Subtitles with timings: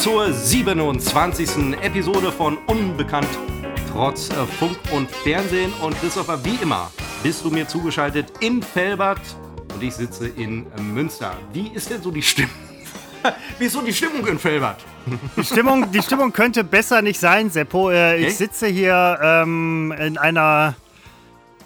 [0.00, 1.74] zur 27.
[1.82, 3.28] Episode von Unbekannt
[3.90, 5.72] trotz äh, Funk und Fernsehen.
[5.82, 6.90] Und Christopher, wie immer,
[7.24, 9.20] bist du mir zugeschaltet in Felbert
[9.74, 11.32] und ich sitze in Münster.
[11.52, 12.52] Wie ist denn so die Stimmung?
[13.58, 14.84] Wie ist so die Stimmung in Felbert?
[15.36, 17.90] Die Stimmung, die Stimmung könnte besser nicht sein, Seppo.
[17.90, 20.76] Äh, ich sitze hier ähm, in einer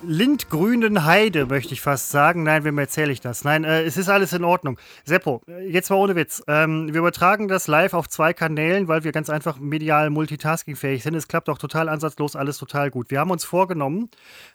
[0.03, 2.43] lindgrünen Heide, möchte ich fast sagen.
[2.43, 3.45] Nein, wem erzähle ich das?
[3.45, 4.79] Nein, äh, es ist alles in Ordnung.
[5.05, 6.43] Seppo, jetzt mal ohne Witz.
[6.49, 11.15] Ähm, wir übertragen das live auf zwei Kanälen, weil wir ganz einfach medial multitaskingfähig sind.
[11.15, 13.11] Es klappt auch total ansatzlos, alles total gut.
[13.11, 14.11] Wir haben uns vorgenommen,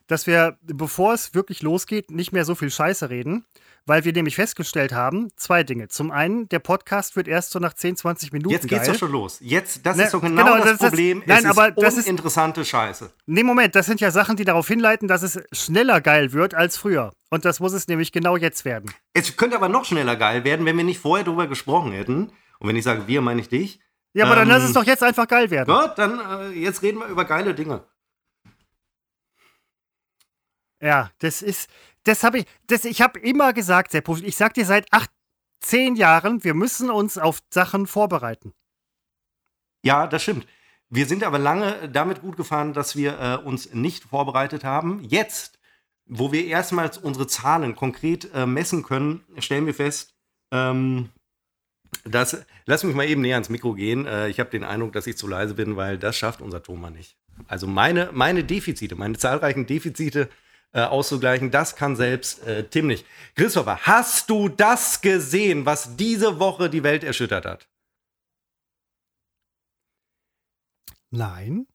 [0.07, 3.45] dass wir, bevor es wirklich losgeht, nicht mehr so viel Scheiße reden
[3.87, 5.87] weil wir nämlich festgestellt haben, zwei Dinge.
[5.87, 8.91] Zum einen, der Podcast wird erst so nach 10, 20 Minuten Jetzt geht's geil.
[8.93, 9.37] doch schon los.
[9.41, 11.23] Jetzt, das Ne, ist doch genau, genau, das, das Problem.
[11.25, 13.11] nein, es aber ist das ist- uninteressante Scheiße.
[13.25, 16.77] Nee, Moment, das sind ja Sachen, die darauf hinleiten, dass es schneller geil wird als
[16.77, 17.13] früher.
[17.29, 18.91] Und das muss es nämlich genau jetzt werden.
[19.13, 22.31] Es könnte aber noch schneller geil werden, wenn wir nicht vorher drüber gesprochen hätten.
[22.59, 23.79] Und wenn ich sage wir, meine ich dich.
[24.13, 25.73] Ja, aber dann Ähm, lass es doch jetzt einfach geil werden.
[25.73, 27.83] Gut, dann äh, jetzt reden wir über geile Dinge.
[30.81, 31.69] Ja, das ist,
[32.07, 35.09] das habe ich, das, ich habe immer gesagt, Seppo, ich sag dir seit acht,
[35.59, 38.53] zehn Jahren, wir müssen uns auf Sachen vorbereiten.
[39.83, 40.47] Ja, das stimmt.
[40.89, 45.03] Wir sind aber lange damit gut gefahren, dass wir äh, uns nicht vorbereitet haben.
[45.03, 45.59] Jetzt,
[46.05, 50.13] wo wir erstmals unsere Zahlen konkret äh, messen können, stellen wir fest,
[50.51, 51.09] ähm,
[52.05, 54.05] dass, lass mich mal eben näher ans Mikro gehen.
[54.05, 56.91] Äh, ich habe den Eindruck, dass ich zu leise bin, weil das schafft unser Thomas
[56.91, 57.17] nicht.
[57.47, 60.29] Also meine, meine Defizite, meine zahlreichen Defizite
[60.73, 63.05] äh, auszugleichen, das kann selbst äh, Tim nicht.
[63.35, 67.67] Christopher, hast du das gesehen, was diese Woche die Welt erschüttert hat?
[71.09, 71.67] Nein.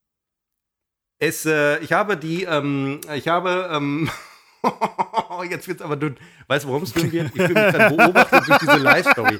[1.18, 4.10] Es, äh, ich habe die, ähm, ich habe, ähm,
[5.50, 6.16] jetzt wird's aber dünn.
[6.46, 7.28] Weißt du, warum es dünn wird?
[7.28, 9.38] Ich bin mich dann beobachtet durch diese Live-Story.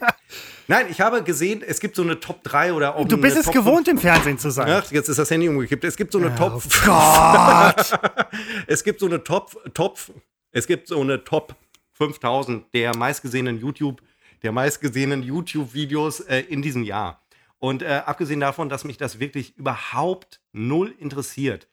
[0.68, 3.46] Nein, ich habe gesehen, es gibt so eine Top 3 oder auch Du bist es
[3.46, 4.66] Top gewohnt, im Fernsehen zu sein.
[4.66, 4.84] 5.
[4.86, 5.84] Ach, jetzt ist das Handy umgekippt.
[5.84, 6.54] Es gibt so eine Ja, Top.
[6.54, 8.00] oh Gott!
[8.66, 9.98] es gibt so eine Top, Top,
[10.50, 11.54] es gibt so eine Top
[11.92, 14.02] 5000 der meistgesehenen YouTube,
[14.42, 17.20] der meistgesehenen YouTube-Videos äh, in diesem Jahr.
[17.58, 21.68] Und äh, abgesehen davon, dass mich das wirklich überhaupt null interessiert,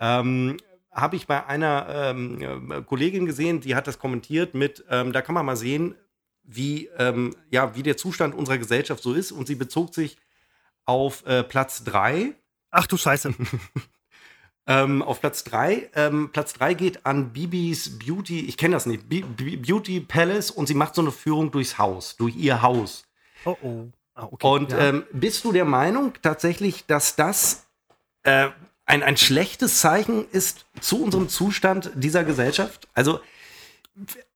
[0.00, 0.56] ähm,
[1.00, 5.22] habe ich bei einer ähm, äh, Kollegin gesehen, die hat das kommentiert mit, ähm, da
[5.22, 5.94] kann man mal sehen,
[6.42, 9.32] wie, ähm, ja, wie der Zustand unserer Gesellschaft so ist.
[9.32, 10.16] Und sie bezog sich
[10.84, 12.34] auf äh, Platz 3
[12.70, 13.34] Ach du Scheiße.
[14.66, 15.90] ähm, auf Platz 3.
[15.94, 20.50] Ähm, Platz 3 geht an Bibis Beauty, ich kenne das nicht, Bi Bi Beauty Palace
[20.50, 23.04] und sie macht so eine Führung durchs Haus, durch ihr Haus.
[23.44, 23.88] Oh oh.
[24.14, 24.46] Ah, okay.
[24.46, 24.78] Und ja.
[24.78, 27.66] ähm, bist du der Meinung tatsächlich, dass das
[28.24, 28.48] äh,
[28.88, 32.88] ein, ein schlechtes Zeichen ist zu unserem Zustand dieser Gesellschaft?
[32.94, 33.20] Also,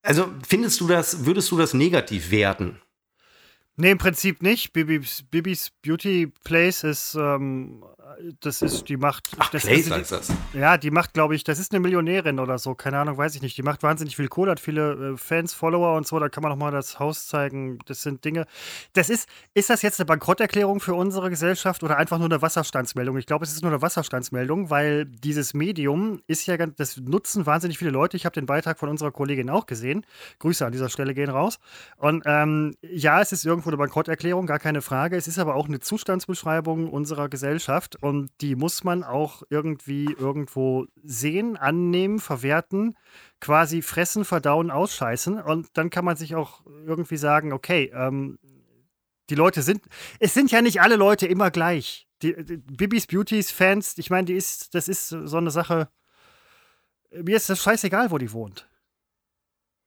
[0.02, 2.80] also findest du das, würdest du das negativ werten?
[3.76, 4.74] Nee, im Prinzip nicht.
[4.74, 7.82] Bibis, Bibis Beauty Place ist, ähm,
[8.40, 9.30] das ist, die macht.
[9.38, 10.32] Ach, das Place ist, heißt das.
[10.52, 12.74] Ja, die macht, glaube ich, das ist eine Millionärin oder so.
[12.74, 13.56] Keine Ahnung, weiß ich nicht.
[13.56, 16.18] Die macht wahnsinnig viel Kohle, hat viele äh, Fans, Follower und so.
[16.18, 17.78] Da kann man noch mal das Haus zeigen.
[17.86, 18.46] Das sind Dinge.
[18.92, 23.16] Das ist, ist das jetzt eine Bankrotterklärung für unsere Gesellschaft oder einfach nur eine Wasserstandsmeldung?
[23.18, 27.46] Ich glaube, es ist nur eine Wasserstandsmeldung, weil dieses Medium ist ja ganz, das nutzen
[27.46, 28.16] wahnsinnig viele Leute.
[28.16, 30.04] Ich habe den Beitrag von unserer Kollegin auch gesehen.
[30.38, 31.58] Grüße an dieser Stelle gehen raus.
[31.96, 35.16] Und ähm, ja, es ist irgendwo eine Bankrotterklärung, gar keine Frage.
[35.16, 40.86] Es ist aber auch eine Zustandsbeschreibung unserer Gesellschaft und die muss man auch irgendwie irgendwo
[41.04, 42.96] sehen, annehmen, verwerten,
[43.40, 48.38] quasi fressen, verdauen, ausscheißen und dann kann man sich auch irgendwie sagen, okay, ähm,
[49.30, 49.84] die Leute sind,
[50.18, 52.08] es sind ja nicht alle Leute immer gleich.
[52.22, 55.88] Die, die Bibis Beauties Fans, ich meine, die ist, das ist so eine Sache.
[57.12, 58.68] Mir ist das scheißegal, wo die wohnt.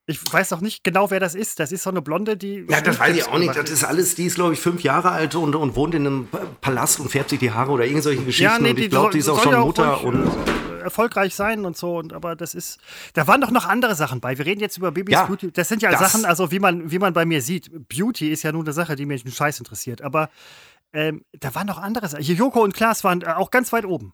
[0.07, 1.59] Ich weiß auch nicht genau, wer das ist.
[1.59, 2.65] Das ist so eine Blonde, die.
[2.69, 3.55] Ja, das weiß ich auch nicht.
[3.55, 6.27] Das ist alles, die ist, glaube ich, fünf Jahre alt und, und wohnt in einem
[6.61, 8.65] Palast und färbt sich die Haare oder irgendwelche Geschichten.
[8.65, 9.93] und ich glaube, die ist auch schon ja Mutter.
[9.95, 11.97] ruhig, und äh, erfolgreich sein und so.
[11.97, 12.79] Und, aber das ist.
[13.13, 14.37] Da waren doch noch andere Sachen bei.
[14.37, 15.51] Wir reden jetzt über Bibis Ja, Beauty.
[15.51, 17.71] Das sind ja das- Sachen, also wie man, wie man bei mir sieht.
[17.89, 20.03] Beauty ist ja nur eine Sache, die mich einen Scheiß interessiert.
[20.03, 20.29] Aber
[20.93, 22.23] ähm, da waren noch andere Sachen.
[22.23, 24.13] Hier, Joko und Klaas waren äh, auch ganz weit oben.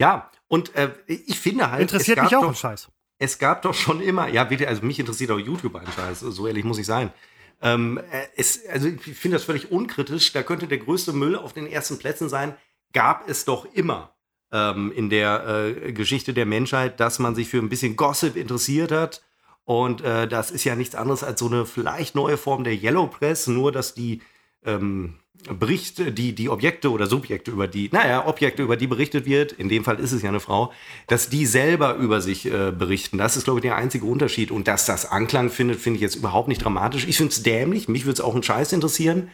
[0.00, 1.82] ja, und äh, ich finde halt.
[1.82, 2.88] Interessiert mich auch doch, ein Scheiß.
[3.18, 6.64] Es gab doch schon immer, ja, also mich interessiert auch YouTube ein Scheiß, so ehrlich
[6.64, 7.12] muss ich sein.
[7.60, 10.32] Ähm, äh, es, also ich finde das völlig unkritisch.
[10.32, 12.54] Da könnte der größte Müll auf den ersten Plätzen sein.
[12.92, 14.14] Gab es doch immer
[14.52, 18.92] ähm, in der äh, Geschichte der Menschheit, dass man sich für ein bisschen Gossip interessiert
[18.92, 19.22] hat.
[19.64, 23.08] Und äh, das ist ja nichts anderes als so eine vielleicht neue Form der Yellow
[23.08, 24.22] Press, nur dass die
[24.68, 29.52] ähm, Berichte, die, die Objekte oder Subjekte, über die, naja, Objekte, über die berichtet wird,
[29.52, 30.72] in dem Fall ist es ja eine Frau,
[31.06, 33.18] dass die selber über sich äh, berichten.
[33.18, 34.50] Das ist, glaube ich, der einzige Unterschied.
[34.50, 37.06] Und dass das Anklang findet, finde ich jetzt überhaupt nicht dramatisch.
[37.06, 39.30] Ich finde es dämlich, mich würde es auch einen Scheiß interessieren.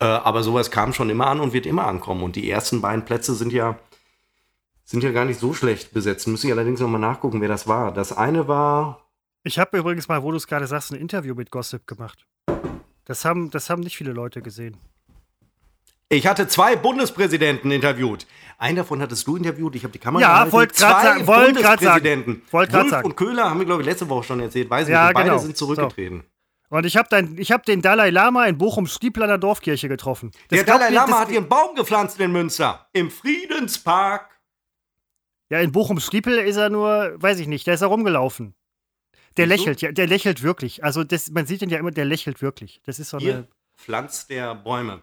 [0.00, 2.22] Äh, aber sowas kam schon immer an und wird immer ankommen.
[2.22, 3.78] Und die ersten beiden Plätze sind ja,
[4.84, 6.28] sind ja gar nicht so schlecht besetzt.
[6.28, 7.92] Müssen ich allerdings nochmal nachgucken, wer das war.
[7.92, 9.08] Das eine war.
[9.44, 12.26] Ich habe übrigens mal, wo du es gerade sagst, ein Interview mit Gossip gemacht.
[13.08, 14.76] Das haben, das haben nicht viele Leute gesehen.
[16.10, 18.26] Ich hatte zwei Bundespräsidenten interviewt.
[18.58, 19.74] Einen davon hattest du interviewt.
[19.76, 21.26] Ich habe die Kamera Ja, wollte gerade sagen.
[21.26, 22.42] Wollt Bundespräsidenten.
[22.50, 23.06] Wollt Wolf sagen.
[23.06, 24.70] und Köhler haben wir, glaube ich, letzte Woche schon erzählt.
[24.70, 25.14] Weiß Ja, nicht.
[25.14, 25.40] Beide genau.
[25.42, 26.24] sind zurückgetreten.
[26.70, 30.30] Und ich habe hab den Dalai Lama in Bochum-Stiepel an der Dorfkirche getroffen.
[30.48, 32.88] Das Der Dalai Lama das- hat hier einen Baum gepflanzt in Münster.
[32.92, 34.38] Im Friedenspark.
[35.50, 38.54] Ja, in Bochum-Stiepel ist er nur, weiß ich nicht, der ist er rumgelaufen.
[39.38, 39.52] Der du?
[39.54, 40.84] lächelt, ja, der lächelt wirklich.
[40.84, 42.80] Also das, man sieht ihn ja immer, der lächelt wirklich.
[42.84, 43.24] Das ist so eine.
[43.24, 43.48] Hier
[43.78, 45.02] pflanzt der Bäume.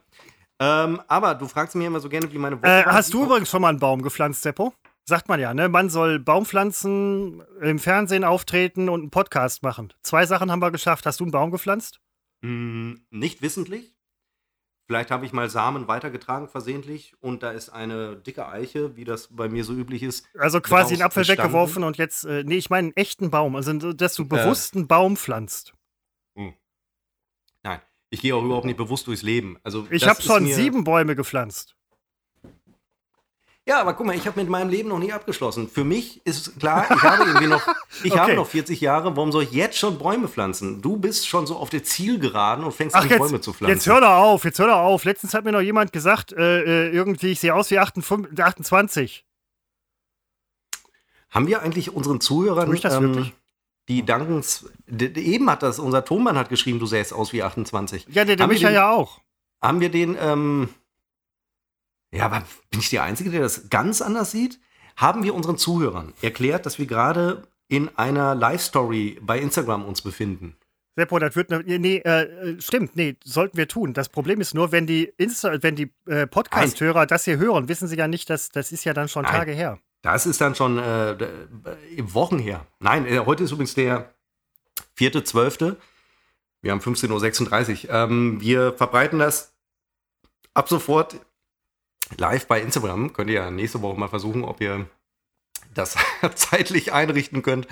[0.59, 3.49] Ähm, aber du fragst mich immer so gerne, wie meine Woche Äh, hast du übrigens
[3.49, 4.73] schon mal einen Baum gepflanzt, Seppo?
[5.05, 5.69] Sagt man ja, ne?
[5.69, 9.93] Man soll Baum pflanzen, im Fernsehen auftreten und einen Podcast machen.
[10.01, 11.05] Zwei Sachen haben wir geschafft.
[11.05, 11.99] Hast du einen Baum gepflanzt?
[12.41, 13.94] Hm, nicht wissentlich.
[14.87, 19.29] Vielleicht habe ich mal Samen weitergetragen versehentlich und da ist eine dicke Eiche, wie das
[19.31, 20.27] bei mir so üblich ist.
[20.37, 21.43] Also quasi einen Apfel entstanden?
[21.43, 23.55] weggeworfen und jetzt, äh, nee, ich meine einen echten Baum.
[23.55, 24.27] Also, dass du Äh.
[24.27, 25.73] bewusst einen Baum pflanzt.
[27.63, 29.57] Nein, ich gehe auch überhaupt nicht bewusst durchs Leben.
[29.63, 31.75] Also Ich habe schon sieben Bäume gepflanzt.
[33.67, 35.67] Ja, aber guck mal, ich habe mit meinem Leben noch nie abgeschlossen.
[35.67, 37.63] Für mich ist klar, ich habe irgendwie noch,
[38.03, 38.19] ich Okay.
[38.19, 39.15] habe noch 40 Jahre.
[39.17, 40.83] Warum soll ich jetzt schon Bäume pflanzen?
[40.83, 43.75] Du bist schon so auf der Zielgeraden und fängst Ach, an, jetzt, Bäume zu pflanzen.
[43.75, 45.03] jetzt hör doch auf, jetzt hör doch auf.
[45.03, 49.25] Letztens hat mir noch jemand gesagt, äh, äh, irgendwie, ich sehe aus wie 28, 28.
[51.31, 53.33] Haben wir eigentlich unseren Zuhörern, Tue ich das wirklich?
[53.89, 58.07] die Dankens, eben hat das, unser Tonmann hat geschrieben, du sähst aus wie 28.
[58.09, 59.21] Ja, der, der Micha ja auch.
[59.61, 60.69] Haben wir den, ähm,
[62.15, 64.59] ja, aber bin ich der Einzige, der das ganz anders sieht?
[64.95, 70.55] Haben wir unseren Zuhörern erklärt, dass wir gerade in einer Live-Story bei Instagram uns befinden?
[70.95, 73.93] Seppo, das wird ne, nee, äh, äh, stimmt, nee, sollten wir tun.
[73.93, 77.89] Das Problem ist nur, wenn die Insta, wenn die äh, Podcast-Hörer das hier hören, wissen
[77.89, 79.33] sie ja nicht, dass das ist ja dann schon Nein.
[79.33, 79.79] Tage her.
[80.01, 81.27] Das ist dann schon äh, äh,
[81.97, 82.65] Wochen her.
[82.79, 84.13] Nein, äh, heute ist übrigens der
[84.97, 85.75] 4.12.
[86.61, 87.93] Wir haben 15.36 Uhr.
[87.93, 89.53] Ähm, wir verbreiten das
[90.53, 91.19] ab sofort
[92.17, 93.13] live bei Instagram.
[93.13, 94.87] Könnt ihr ja nächste Woche mal versuchen, ob ihr
[95.73, 95.97] das
[96.35, 97.67] zeitlich einrichten könnt,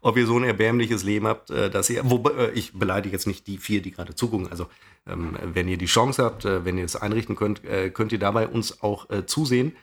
[0.00, 3.26] ob ihr so ein erbärmliches Leben habt, äh, dass ihr, wobei, äh, ich beleidige jetzt
[3.26, 4.66] nicht die vier, die gerade zugucken, also
[5.06, 7.62] ähm, wenn ihr die Chance habt, äh, wenn ihr es einrichten könnt,
[7.94, 9.74] könnt ihr dabei uns auch zusehen.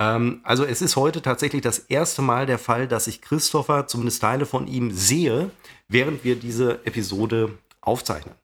[0.00, 4.22] Ähm, also es ist heute tatsächlich das erste Mal der Fall, dass ich Christopher, zumindest
[4.22, 5.50] Teile von ihm, sehe,
[5.88, 8.34] während wir diese Episode aufzeichnen.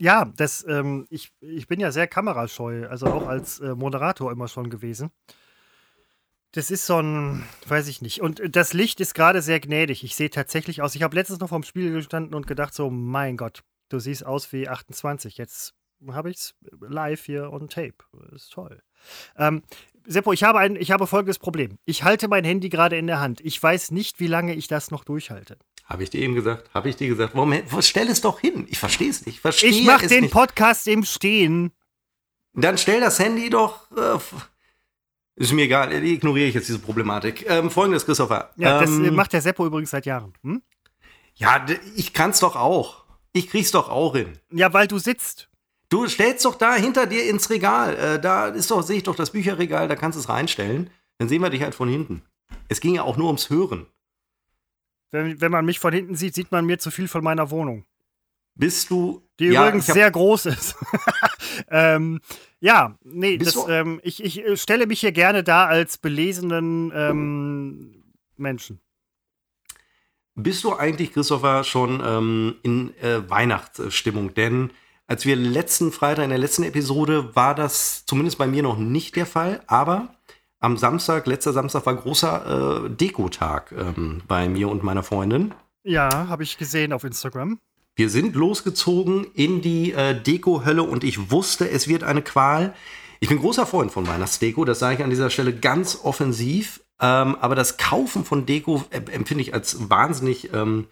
[0.00, 4.48] Ja, das, ähm, ich, ich bin ja sehr kamerascheu, also auch als äh, Moderator immer
[4.48, 5.10] schon gewesen.
[6.52, 8.22] Das ist so ein, weiß ich nicht.
[8.22, 10.02] Und das Licht ist gerade sehr gnädig.
[10.02, 10.94] Ich sehe tatsächlich aus.
[10.94, 14.50] Ich habe letztens noch vorm Spiegel gestanden und gedacht, so, mein Gott, du siehst aus
[14.54, 15.36] wie 28.
[15.36, 15.74] Jetzt
[16.08, 17.96] habe ich es live hier on tape.
[18.34, 18.82] Ist toll.
[19.36, 19.62] Ähm,
[20.06, 21.78] Seppo, ich habe, ein, ich habe folgendes Problem.
[21.84, 23.42] Ich halte mein Handy gerade in der Hand.
[23.42, 25.58] Ich weiß nicht, wie lange ich das noch durchhalte.
[25.90, 26.70] Habe ich dir eben gesagt?
[26.72, 27.34] Habe ich dir gesagt?
[27.34, 27.52] Warum?
[27.80, 28.66] Stell es doch hin.
[28.70, 29.36] Ich verstehe es nicht.
[29.36, 30.32] Ich verstehe Ich mache es den nicht.
[30.32, 31.72] Podcast im Stehen.
[32.54, 33.90] Dann stell das Handy doch.
[33.96, 34.18] Äh,
[35.34, 37.44] ist mir egal, ignoriere ich jetzt diese Problematik.
[37.48, 38.50] Ähm, Folgendes, Christopher.
[38.56, 40.32] Ja, das ähm, äh, macht der Seppo übrigens seit Jahren.
[40.42, 40.62] Hm?
[41.34, 41.64] ja,
[41.96, 43.04] ich kann's doch auch.
[43.32, 44.38] Ich krieg's doch auch hin.
[44.52, 45.48] Ja, weil du sitzt.
[45.88, 47.96] Du stellst doch da hinter dir ins Regal.
[47.96, 50.90] Äh, da ist doch, sehe ich doch das Bücherregal, da kannst du es reinstellen.
[51.18, 52.22] Dann sehen wir dich halt von hinten.
[52.68, 53.86] Es ging ja auch nur ums Hören.
[55.10, 57.84] Wenn, wenn man mich von hinten sieht, sieht man mir zu viel von meiner Wohnung.
[58.54, 59.22] Bist du.
[59.38, 60.76] Die Ja, übrigens hab- sehr groß ist.
[61.70, 62.20] ähm,
[62.60, 68.04] ja, nee, das, ähm, ich, ich äh, stelle mich hier gerne da als belesenen ähm,
[68.36, 68.80] Menschen.
[70.34, 74.34] Bist du eigentlich, Christopher, schon ähm, in äh, Weihnachtsstimmung?
[74.34, 74.70] Denn
[75.06, 79.16] als wir letzten Freitag in der letzten Episode war das zumindest bei mir noch nicht
[79.16, 80.14] der Fall, aber
[80.60, 85.52] am Samstag, letzter Samstag war großer äh, Dekotag ähm, bei mir und meiner Freundin.
[85.82, 87.58] Ja, habe ich gesehen auf Instagram.
[87.96, 92.74] Wir sind losgezogen in die äh, Deko-Hölle und ich wusste, es wird eine Qual.
[93.18, 96.80] Ich bin großer Freund von Weihnachtsdeko, das sage ich an dieser Stelle ganz offensiv.
[97.00, 100.86] Ähm, aber das Kaufen von Deko äh, empfinde ich als wahnsinnig, ähm,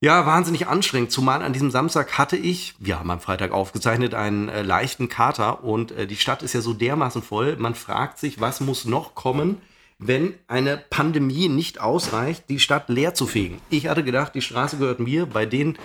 [0.00, 1.10] ja, wahnsinnig anstrengend.
[1.10, 5.64] Zumal an diesem Samstag hatte ich, wir haben am Freitag aufgezeichnet, einen äh, leichten Kater
[5.64, 7.56] und äh, die Stadt ist ja so dermaßen voll.
[7.56, 9.60] Man fragt sich, was muss noch kommen,
[9.98, 13.60] wenn eine Pandemie nicht ausreicht, die Stadt leer zu fegen.
[13.70, 15.26] Ich hatte gedacht, die Straße gehört mir.
[15.26, 15.76] Bei den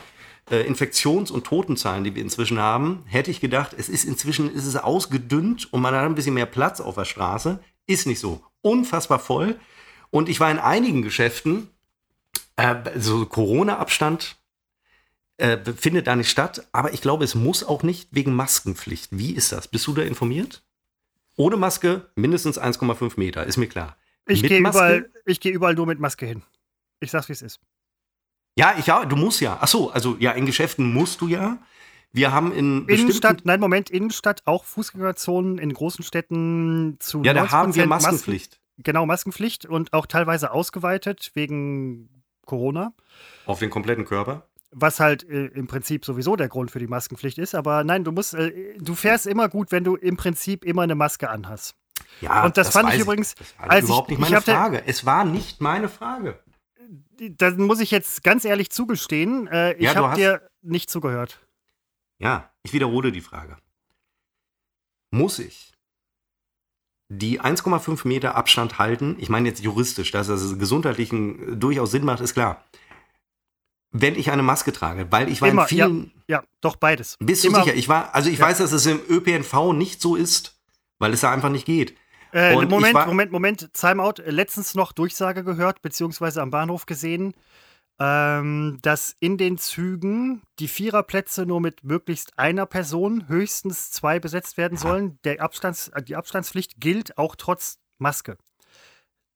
[0.52, 4.68] äh, Infektions- und Totenzahlen, die wir inzwischen haben, hätte ich gedacht, es ist inzwischen ist
[4.68, 7.60] es ausgedünnt und man hat ein bisschen mehr Platz auf der Straße.
[7.88, 8.44] Ist nicht so.
[8.62, 9.60] Unfassbar voll.
[10.12, 11.70] Und ich war in einigen Geschäften,
[12.56, 14.38] äh, so Corona-Abstand,
[15.38, 16.68] äh, findet da nicht statt.
[16.72, 19.10] Aber ich glaube, es muss auch nicht wegen Maskenpflicht.
[19.12, 19.68] Wie ist das?
[19.68, 20.64] Bist du da informiert?
[21.36, 23.98] Ohne Maske mindestens 1,5 Meter, ist mir klar.
[24.28, 26.44] Ich gehe überall, ich geh überall nur mit Maske hin.
[27.00, 27.60] Ich sag's, wie es ist.
[28.56, 29.58] Ja, ich ja, du musst ja.
[29.60, 31.58] Ach so, also ja, in Geschäften musst du ja.
[32.12, 37.46] Wir haben in Innenstadt, nein, Moment, Innenstadt, auch Fußgängerzonen in großen Städten zu Ja, da
[37.46, 38.60] 90% haben wir Masken- Maskenpflicht.
[38.78, 42.94] Genau, Maskenpflicht und auch teilweise ausgeweitet wegen Corona.
[43.46, 44.48] Auf den kompletten Körper.
[44.72, 47.54] Was halt äh, im Prinzip sowieso der Grund für die Maskenpflicht ist.
[47.56, 50.96] Aber nein, du musst, äh, du fährst immer gut, wenn du im Prinzip immer eine
[50.96, 51.76] Maske anhast.
[52.22, 54.42] Ja, Und das fand ich weiß übrigens, Das war als ich- überhaupt nicht ich meine
[54.42, 54.84] Frage.
[54.88, 56.40] Es war nicht meine Frage.
[57.20, 61.40] Dann muss ich jetzt ganz ehrlich zugestehen, äh, ich Ja, habe dir nicht zugehört.
[62.18, 63.58] Ja, ich wiederhole die Frage.
[65.12, 65.73] Muss ich
[67.18, 69.16] die 1,5 Meter Abstand halten?
[69.20, 72.64] Ich meine jetzt juristisch, dass das gesundheitlichen durchaus Sinn macht, ist klar.
[73.92, 76.12] Wenn ich eine Maske trage, weil ich war Immer, in vielen.
[76.28, 77.16] Ja, doch beides.
[77.20, 77.76] Bist du Immer- sicher?
[77.76, 78.46] Ich war, also ich Ja.
[78.48, 80.58] weiß, dass es im ÖPNV nicht so ist,
[80.98, 81.96] weil es da einfach nicht geht.
[82.32, 84.16] Äh, Moment, war- Moment, Moment, Timeout.
[84.26, 87.36] Letztens noch Durchsage gehört, beziehungsweise am Bahnhof gesehen,
[88.04, 94.58] ähm, dass in den Zügen die Viererplätze nur mit möglichst einer Person, höchstens zwei besetzt
[94.58, 95.20] werden sollen.
[95.24, 98.38] Der Abstands, äh, die Abstandspflicht gilt auch trotz Maske.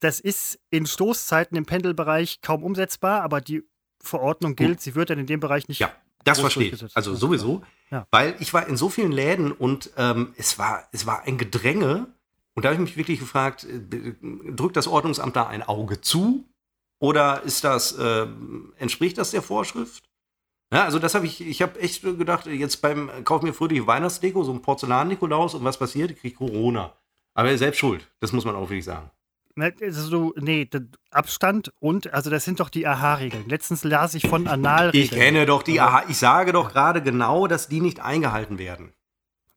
[0.02, 3.64] Das ist in Stoßzeiten im Pendelbereich kaum umsetzbar, aber die
[4.02, 4.82] Verordnung gilt.
[4.82, 5.80] Sie wird dann in dem Bereich nicht.
[5.80, 5.92] Ja,
[6.26, 6.96] das verstehe ich.
[6.96, 7.64] Also sowieso.
[7.90, 8.06] Ja.
[8.12, 12.08] Weil ich war in so vielen Läden und ähm, es, war, es war ein Gedränge.
[12.54, 13.80] Und da habe ich mich wirklich gefragt, äh,
[14.52, 16.44] drückt das Ordnungsamt da ein Auge zu?
[17.00, 18.28] Oder ist das, äh,
[18.78, 20.04] entspricht das der Vorschrift?
[20.74, 24.44] Ja, also das habe ich, ich habe echt gedacht, jetzt beim Kauf mir fröhliche Weihnachtsdeko,
[24.44, 26.12] so ein Porzellan-Nikolaus und was passiert?
[26.12, 26.94] Ich kriege Corona.
[27.34, 29.10] Aber er ist selbst schuld, das muss man auch wirklich sagen.
[29.82, 33.46] Also, nee, der Abstand und, also das sind doch die AHA-Regeln.
[33.48, 35.04] Letztens las ich von Analregeln.
[35.04, 38.94] Ich kenne doch die, aha, ich sage doch gerade genau, dass die nicht eingehalten werden.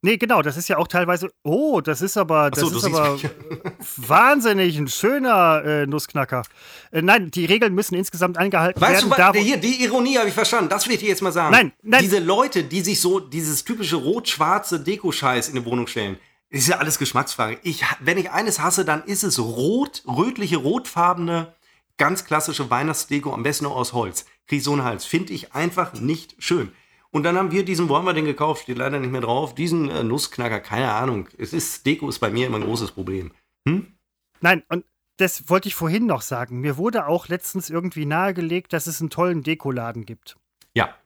[0.03, 1.31] Nee, genau, das ist ja auch teilweise.
[1.43, 3.19] Oh, das ist aber, das so, ist du aber
[3.97, 6.43] wahnsinnig ein schöner äh, Nussknacker.
[6.91, 9.11] Äh, nein, die Regeln müssen insgesamt eingehalten Weißt werden.
[9.11, 10.71] du, da, wo- hier, die Ironie habe ich verstanden.
[10.71, 11.53] Das will ich dir jetzt mal sagen.
[11.53, 12.03] Nein, nein.
[12.03, 16.79] Diese Leute, die sich so dieses typische rot-schwarze Deko-Scheiß in die Wohnung stellen, ist ja
[16.79, 17.59] alles Geschmacksfrage.
[17.63, 21.53] Ich, wenn ich eines hasse, dann ist es rot, rötliche, rotfarbene,
[21.97, 24.25] ganz klassische Weihnachtsdeko, am besten noch aus Holz.
[24.49, 25.05] Krieg so einen Hals.
[25.05, 26.73] Finde ich einfach nicht schön.
[27.13, 28.63] Und dann haben wir diesen, wo haben wir den gekauft?
[28.63, 29.55] Steht leider nicht mehr drauf.
[29.55, 31.29] Diesen äh, Nussknacker, keine Ahnung.
[31.39, 33.33] Es ist, Deko ist bei mir immer ein großes Problem.
[33.69, 33.95] Hm?
[34.41, 34.85] nein, und
[35.19, 36.61] das wollte ich vorhin noch sagen.
[36.61, 40.39] Mir wurde auch letztens irgendwie nahegelegt, dass es einen tollen Dekoladen gibt.
[40.75, 40.97] Ja.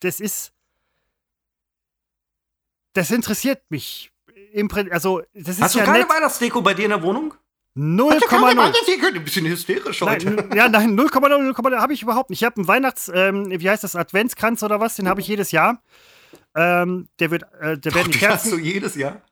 [0.00, 0.52] Das ist.
[2.92, 4.12] Das interessiert mich.
[4.90, 6.10] Also, das ist Hast du ja keine nett.
[6.10, 7.34] Weihnachtsdeko bei dir in der Wohnung?
[7.76, 8.42] 0,0.
[8.42, 9.06] Weihnachtsdeko?
[9.06, 10.30] Ein bisschen hysterisch heute.
[10.30, 12.42] Nein, ja, nein, 0,0, 0,0 habe ich überhaupt nicht.
[12.42, 15.52] Ich habe einen Weihnachts, ähm, wie heißt das, Adventskranz oder was, den habe ich jedes
[15.52, 15.82] Jahr.
[16.54, 19.22] Ähm, der wird, äh, der werden die Die hast du Kerzen jedes Jahr?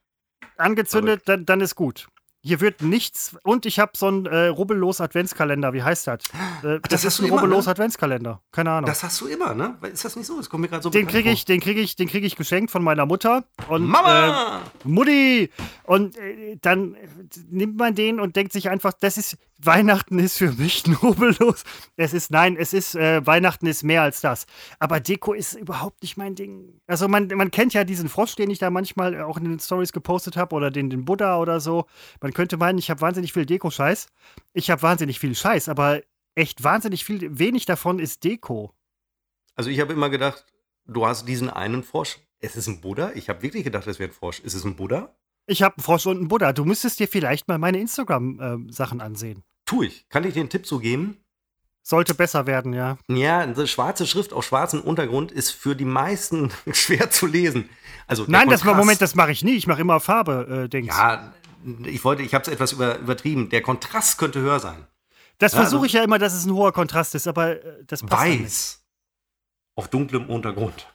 [0.57, 2.07] angezündet, dann, dann ist gut.
[2.43, 3.35] Hier wird nichts.
[3.43, 5.73] Und ich habe so einen äh, rubbellos Adventskalender.
[5.73, 6.19] Wie heißt das?
[6.63, 7.71] Äh, das, hast ist du ein immer, rubbellos ne?
[7.71, 8.41] Adventskalender.
[8.51, 8.85] Keine Ahnung.
[8.87, 9.77] Das hast du immer, ne?
[9.91, 10.37] Ist das nicht so?
[10.37, 12.69] Das kommt mir gerade so den kriege ich, den kriege ich, den kriege ich geschenkt
[12.69, 13.45] von meiner Mutter.
[13.67, 14.61] Und, Äh, Mama!
[14.83, 15.49] Mutti!
[15.83, 17.07] Und äh, dann äh,
[17.49, 21.63] nimmt man den und denkt sich einfach, das ist, Weihnachten ist für mich nobellos.
[21.95, 24.45] Es ist, nein, es ist, äh, Weihnachten ist mehr als das.
[24.79, 26.79] Aber Deko ist überhaupt nicht mein Ding.
[26.87, 29.59] Also man, man kennt ja diesen Frosch, den ich da manchmal äh, auch in den
[29.59, 31.85] Stories gepostet habe oder den, den Buddha oder so.
[32.21, 34.07] Man könnte meinen, ich habe wahnsinnig viel Deko-Scheiß.
[34.53, 36.01] Ich habe wahnsinnig viel Scheiß, aber
[36.35, 38.73] echt wahnsinnig viel, wenig davon ist Deko.
[39.55, 40.45] Also ich habe immer gedacht,
[40.85, 42.19] du hast diesen einen Frosch.
[42.39, 43.11] Es ist ein Buddha?
[43.15, 44.39] Ich habe wirklich gedacht, es wäre ein Frosch.
[44.39, 45.13] Ist es ein Buddha?
[45.45, 46.53] Ich habe einen Frosch und einen Buddha.
[46.53, 49.43] Du müsstest dir vielleicht mal meine Instagram-Sachen ansehen.
[49.65, 50.07] Tu ich.
[50.09, 51.17] Kann ich dir einen Tipp so geben?
[51.83, 52.97] Sollte besser werden, ja.
[53.07, 57.69] Ja, eine schwarze Schrift auf schwarzem Untergrund ist für die meisten schwer zu lesen.
[58.05, 59.55] Also Nein, das war Kontrast- Moment, das mache ich nie.
[59.55, 60.87] Ich mache immer Farbe, äh, Dings.
[60.95, 61.33] Ja,
[61.85, 63.49] ich wollte, ich habe es etwas über, übertrieben.
[63.49, 64.85] Der Kontrast könnte höher sein.
[65.37, 67.83] das ja, versuche also- ich ja immer, dass es ein hoher Kontrast ist, aber äh,
[67.85, 68.21] das passt.
[68.21, 68.85] Weiß.
[69.75, 70.87] Auf dunklem Untergrund.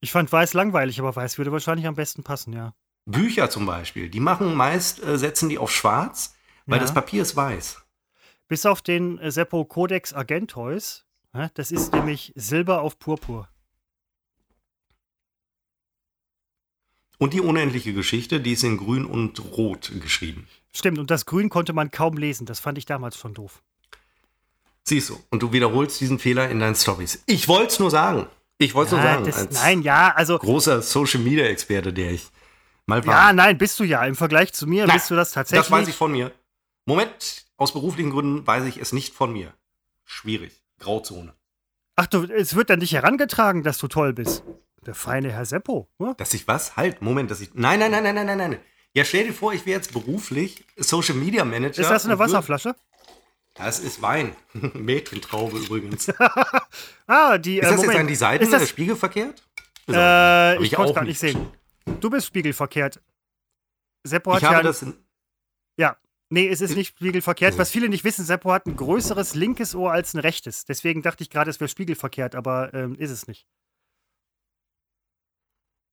[0.00, 2.74] Ich fand weiß langweilig, aber weiß würde wahrscheinlich am besten passen, ja.
[3.06, 6.34] Bücher zum Beispiel, die machen meist, äh, setzen die auf schwarz,
[6.66, 6.82] weil Ja.
[6.82, 7.82] das Papier ist weiß.
[8.48, 11.04] Bis auf den äh, Seppo Codex Argenteus.
[11.54, 13.48] Das ist nämlich Silber auf Purpur.
[17.22, 20.48] Und die unendliche Geschichte, die ist in grün und rot geschrieben.
[20.72, 22.46] Stimmt, und das Grün konnte man kaum lesen.
[22.46, 23.62] Das fand ich damals schon doof.
[24.82, 27.22] Siehst du, und du wiederholst diesen Fehler in deinen Stories.
[27.26, 28.26] Ich wollte es nur sagen.
[28.58, 29.26] Ich wollte es nur Ja, sagen.
[29.26, 30.36] das, nein, ja, also.
[30.36, 32.26] großer Social Media Experte, der ich
[32.86, 33.14] mal war.
[33.28, 34.04] Ja, nein, bist du ja.
[34.04, 35.68] Im Vergleich zu mir Nein, bist du das tatsächlich.
[35.68, 36.32] Das weiß ich von mir.
[36.86, 39.54] Moment, aus beruflichen Gründen weiß ich es nicht von mir.
[40.04, 40.60] Schwierig.
[40.80, 41.34] Grauzone.
[41.94, 44.42] Ach du, es wird dann nicht herangetragen, dass du toll bist.
[44.86, 45.88] Der feine Herr Seppo.
[45.98, 46.14] Ne?
[46.18, 46.76] Dass ich was?
[46.76, 47.54] Halt, Moment, dass ich.
[47.54, 48.58] Nein, nein, nein, nein, nein, nein, nein.
[48.94, 51.80] Ja, stell dir vor, ich wäre jetzt beruflich Social Media Manager.
[51.80, 52.74] Ist das eine Wasserflasche?
[53.54, 54.34] Das ist Wein.
[54.74, 56.08] Mädchentraube übrigens.
[56.08, 56.18] Ist
[57.06, 57.60] Ah, die.
[57.60, 58.00] das äh, jetzt Moment.
[58.00, 59.42] an die Seite Ist oder das, spiegelverkehrt?
[59.86, 61.48] Ist äh, ich ich konnte auch gerade nicht sehen.
[62.00, 63.00] Du bist spiegelverkehrt.
[64.04, 64.62] Seppo hat Ich habe ja.
[64.62, 64.82] das.
[64.82, 64.94] In,
[65.76, 65.96] ja.
[66.30, 67.58] Nee, es ist nicht spiegelverkehrt.
[67.58, 70.64] Was viele nicht wissen, Seppo hat ein größeres linkes Ohr als ein rechtes.
[70.64, 73.46] Deswegen dachte ich gerade, es wäre spiegelverkehrt, aber ähm, ist es nicht.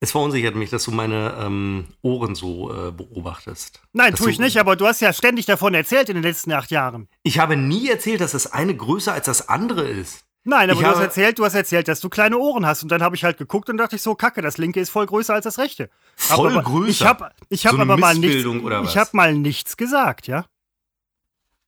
[0.01, 3.81] Es verunsichert mich, dass du meine ähm, Ohren so äh, beobachtest.
[3.91, 6.53] Nein, Dass tue ich nicht, aber du hast ja ständig davon erzählt in den letzten
[6.53, 7.09] acht Jahren.
[7.23, 10.25] Ich habe nie erzählt, dass das eine größer als das andere ist.
[10.45, 12.81] Nein, aber Ich du hast erzählt, du hast erzählt, dass du kleine Ohren hast.
[12.81, 15.05] Und dann habe ich halt geguckt und dachte ich so, kacke, das linke ist voll
[15.05, 15.89] größer als das rechte.
[16.15, 16.89] Voll aber, größer.
[16.89, 18.89] Ich habe ich hab So aber mal nichts, Missbildung oder was?
[18.89, 20.45] ich habe mal nichts gesagt, ja.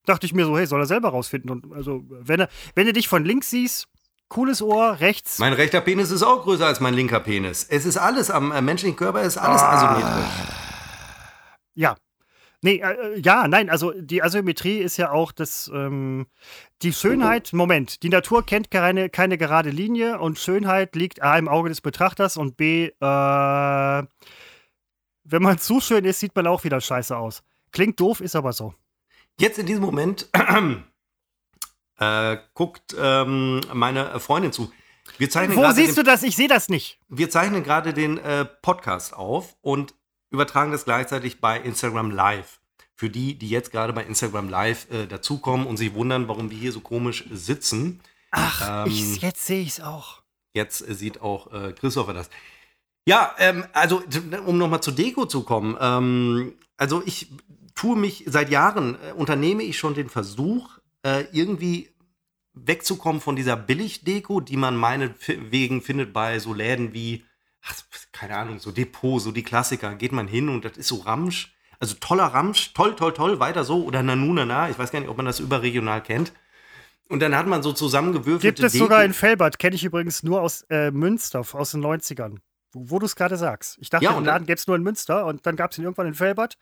[0.05, 1.51] Dachte ich mir so, hey, soll er selber rausfinden.
[1.51, 3.87] Und also, wenn, er, wenn du dich von links siehst,
[4.31, 5.37] cooles Ohr, rechts.
[5.39, 7.65] Mein rechter Penis ist auch größer als mein linker Penis.
[7.69, 9.73] Es ist alles am äh, menschlichen Körper, ist alles Ah.
[9.95, 10.33] asymmetrisch.
[11.75, 11.95] Ja.
[12.63, 16.27] Nee, äh, ja, nein, also die Asymmetrie ist ja auch das, ähm,
[16.81, 21.47] die Schönheit, Moment, die Natur kennt keine, keine gerade Linie und Schönheit liegt A im
[21.47, 24.03] Auge des Betrachters und B, äh,
[25.23, 27.41] wenn man zu schön ist, sieht man auch wieder scheiße aus.
[27.71, 28.73] Klingt doof, ist aber so.
[29.39, 30.29] Jetzt in diesem Moment
[32.01, 34.71] äh, guckt ähm, meine Freundin zu.
[35.17, 36.23] Wir zeichnen Wo siehst den, du das?
[36.23, 36.99] Ich sehe das nicht.
[37.09, 39.93] Wir zeichnen gerade den äh, Podcast auf und
[40.31, 42.59] übertragen das gleichzeitig bei Instagram Live.
[42.95, 46.57] Für die, die jetzt gerade bei Instagram Live äh, dazukommen und sich wundern, warum wir
[46.57, 47.99] hier so komisch sitzen.
[48.31, 50.21] Ach, Ähm, ich, jetzt sehe ich es auch.
[50.53, 52.29] Jetzt äh, sieht auch äh, Christopher das.
[53.07, 54.03] Ja, ähm, also
[54.45, 55.77] um nochmal zur Deko zu kommen.
[55.79, 57.31] Ähm, also ich
[57.75, 61.90] tue mich seit Jahren, äh, unternehme ich schon den Versuch, äh, irgendwie
[62.53, 67.23] wegzukommen von dieser Billigdeko, die man meinetwegen findet bei so Läden wie,
[67.63, 67.75] ach,
[68.11, 69.95] keine Ahnung, so Depot, so die Klassiker.
[69.95, 71.53] Geht man hin und das ist so Ramsch.
[71.79, 73.83] Also toller Ramsch, toll, toll, toll, weiter so.
[73.83, 76.31] Oder Nanunana, ich weiß gar nicht, ob man das überregional kennt.
[77.09, 78.85] Und dann hat man so zusammengewürfelte Gibt es Deko.
[78.85, 82.37] sogar in Felbert, kenne ich übrigens nur aus äh, Münster, aus den 90ern.
[82.71, 83.77] Wo, wo du es gerade sagst.
[83.81, 85.83] Ich dachte, Ja, den Laden gäbe es nur in Münster und dann gab es ihn
[85.83, 86.57] irgendwann in Felbert.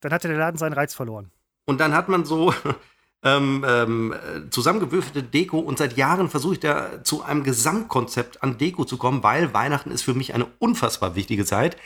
[0.00, 1.30] Dann hatte der Laden seinen Reiz verloren.
[1.64, 2.52] Und dann hat man so
[3.24, 8.58] ähm, ähm, äh, zusammengewürfelte Deko und seit Jahren versuche ich da zu einem Gesamtkonzept an
[8.58, 11.76] Deko zu kommen, weil Weihnachten ist für mich eine unfassbar wichtige Zeit.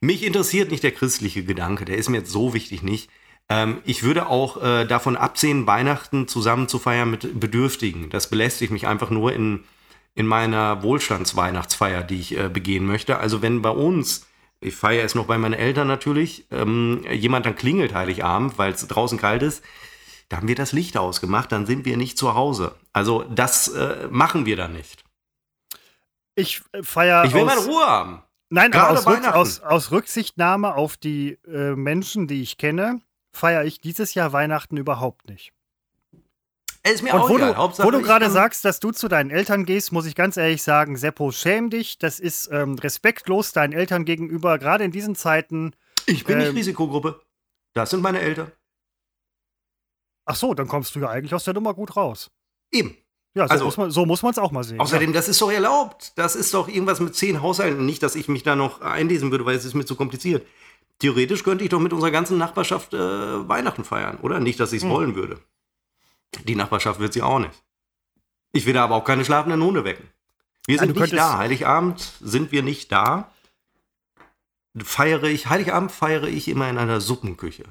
[0.00, 3.10] Mich interessiert nicht der christliche Gedanke, der ist mir jetzt so wichtig nicht.
[3.48, 8.08] Ähm, ich würde auch äh, davon absehen, Weihnachten zusammen zu feiern mit Bedürftigen.
[8.10, 9.64] Das belästigt mich einfach nur in,
[10.14, 13.18] in meiner Wohlstandsweihnachtsfeier, die ich äh, begehen möchte.
[13.18, 14.26] Also wenn bei uns,
[14.60, 18.86] ich feiere es noch bei meinen Eltern natürlich, ähm, jemand dann klingelt Heiligabend, weil es
[18.86, 19.62] draußen kalt ist,
[20.28, 22.74] da haben wir das Licht ausgemacht, dann sind wir nicht zu Hause.
[22.92, 25.04] Also das äh, machen wir dann nicht.
[26.34, 27.24] Ich äh, feiere.
[27.24, 28.22] Ich will meine Ruhe haben.
[28.50, 33.00] Nein, Gerade aber aus, Rück, aus, aus Rücksichtnahme auf die äh, Menschen, die ich kenne,
[33.32, 35.52] feiere ich dieses Jahr Weihnachten überhaupt nicht.
[36.82, 37.52] Es Ist mir Und auch wo egal.
[37.52, 40.36] du, Hauptsache, wo du gerade sagst, dass du zu deinen Eltern gehst, muss ich ganz
[40.36, 41.98] ehrlich sagen, Seppo, schäm dich.
[41.98, 45.74] Das ist ähm, respektlos deinen Eltern gegenüber, gerade in diesen Zeiten.
[46.06, 47.20] ich bin nicht ähm, Risikogruppe.
[47.74, 48.50] Das sind meine Eltern.
[50.30, 52.30] Ach so, dann kommst du ja eigentlich aus der Nummer gut raus.
[52.70, 52.96] Eben.
[53.34, 54.78] Ja, so Also- muss man so muss man es auch mal sehen.
[54.80, 56.12] Außerdem, das ist doch erlaubt.
[56.16, 57.86] Das ist doch irgendwas mit zehn Haushalten.
[57.86, 60.46] Nicht, dass ich mich da noch einlesen würde, weil es ist mir zu kompliziert.
[60.98, 64.40] Theoretisch könnte ich doch mit unserer ganzen Nachbarschaft äh, Weihnachten feiern, oder?
[64.40, 64.90] Nicht, dass ich es Hm.
[64.90, 65.38] wollen würde.
[66.44, 67.54] Die Nachbarschaft wird sie auch nicht.
[68.52, 70.08] Ich will da aber auch keine schlafenden Hunde wecken.
[70.66, 71.38] Wir Ja, sind nicht da.
[71.38, 73.30] Heiligabend sind wir nicht da.
[74.76, 77.64] Feiere ich, Heiligabend feiere ich immer in einer Suppenküche.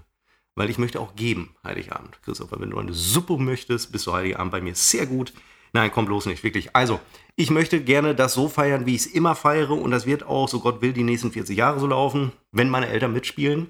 [0.57, 2.19] Weil ich möchte auch geben, Heiligabend.
[2.23, 5.31] Christopher, wenn du eine Suppe möchtest, bist du Heiligabend bei mir sehr gut.
[5.71, 6.75] Nein, komm bloß nicht, wirklich.
[6.75, 6.99] Also,
[7.35, 9.71] ich möchte gerne das so feiern, wie ich es immer feiere.
[9.71, 12.87] Und das wird auch, so Gott will, die nächsten 40 Jahre so laufen, wenn meine
[12.87, 13.69] Eltern mitspielen.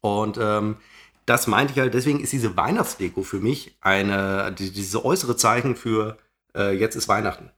[0.00, 0.76] Und ähm,
[1.26, 5.76] das meinte ich halt, deswegen ist diese Weihnachtsdeko für mich eine, die, diese äußere Zeichen
[5.76, 6.16] für
[6.56, 7.50] äh, jetzt ist Weihnachten.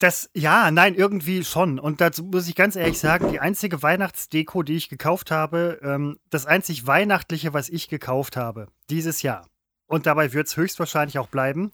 [0.00, 1.78] Das, ja, nein, irgendwie schon.
[1.78, 6.18] Und dazu muss ich ganz ehrlich sagen, die einzige Weihnachtsdeko, die ich gekauft habe, ähm,
[6.30, 9.46] das einzig Weihnachtliche, was ich gekauft habe, dieses Jahr,
[9.86, 11.70] und dabei wird es höchstwahrscheinlich auch bleiben,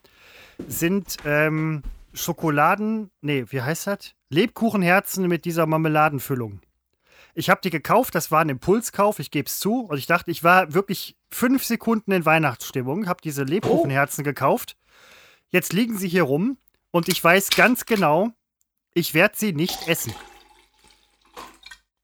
[0.66, 1.84] sind ähm,
[2.14, 4.14] Schokoladen, nee, wie heißt das?
[4.28, 6.58] Lebkuchenherzen mit dieser Marmeladenfüllung.
[7.34, 9.82] Ich habe die gekauft, das war ein Impulskauf, ich gebe es zu.
[9.82, 14.76] Und ich dachte, ich war wirklich fünf Sekunden in Weihnachtsstimmung, habe diese Lebkuchenherzen gekauft.
[15.50, 16.58] Jetzt liegen sie hier rum
[16.96, 18.30] und ich weiß ganz genau,
[18.94, 20.14] ich werde sie nicht essen.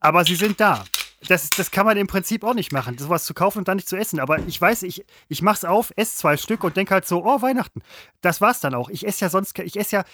[0.00, 0.85] Aber sie sind da.
[1.28, 3.88] das, das kann man im Prinzip auch nicht machen, sowas zu kaufen und dann nicht
[3.88, 4.20] zu essen.
[4.20, 7.40] Aber ich weiß, ich, ich mach's auf, esse zwei Stück und denke halt so, oh,
[7.40, 7.81] Weihnachten.
[8.20, 8.90] Das war's dann auch.
[8.90, 10.05] Ich esse ja sonst, ich esse ja,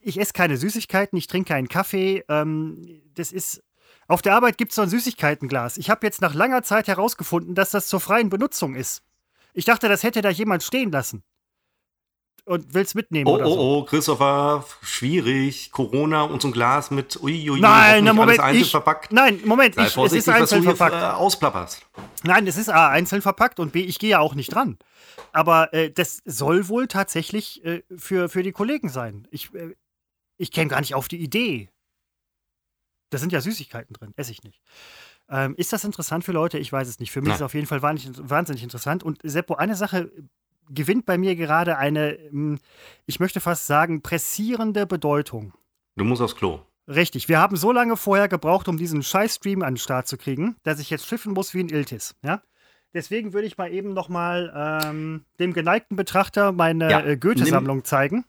[0.00, 2.24] ich esse keine Süßigkeiten, ich trinke keinen Kaffee.
[2.28, 3.64] Ähm, das ist.
[4.06, 5.76] Auf der Arbeit gibt es so ein Süßigkeitenglas.
[5.76, 9.02] Ich habe jetzt nach langer Zeit herausgefunden, dass das zur freien Benutzung ist.
[9.54, 11.24] Ich dachte, das hätte da jemand stehen lassen
[12.50, 13.52] und willst mitnehmen oh, oder so.
[13.52, 15.70] Oh, oh, Christopher, schwierig.
[15.70, 19.12] Corona und so ein Glas mit uiuiui, nein, na, Moment, einzeln ich, verpackt.
[19.12, 20.96] Nein, Moment, ich, es ist einzeln verpackt.
[20.96, 21.86] Hier, äh, ausplapperst.
[22.24, 24.78] Nein, es ist A, einzeln verpackt und B, ich gehe ja auch nicht dran.
[25.32, 29.28] Aber äh, das soll wohl tatsächlich äh, für, für die Kollegen sein.
[29.30, 29.76] Ich, äh,
[30.36, 31.70] ich käme gar nicht auf die Idee.
[33.10, 34.60] Da sind ja Süßigkeiten drin, esse ich nicht.
[35.28, 36.58] Ähm, ist das interessant für Leute?
[36.58, 37.12] Ich weiß es nicht.
[37.12, 37.34] Für mich Nein.
[37.34, 39.04] ist es auf jeden Fall wahnsinnig, wahnsinnig interessant.
[39.04, 40.10] Und Seppo, eine Sache
[40.70, 42.58] gewinnt bei mir gerade eine, hm,
[43.06, 45.52] ich möchte fast sagen, pressierende Bedeutung.
[45.96, 46.60] Du musst aufs Klo.
[46.88, 47.28] Richtig.
[47.28, 50.80] Wir haben so lange vorher gebraucht, um diesen Scheiß-Stream an den Start zu kriegen, dass
[50.80, 52.16] ich jetzt schiffen muss wie ein Iltis.
[52.22, 52.42] Ja?
[52.92, 54.52] Deswegen würde ich mal eben noch mal
[54.82, 58.24] ähm, dem geneigten Betrachter meine ja, äh, Goethe-Sammlung zeigen.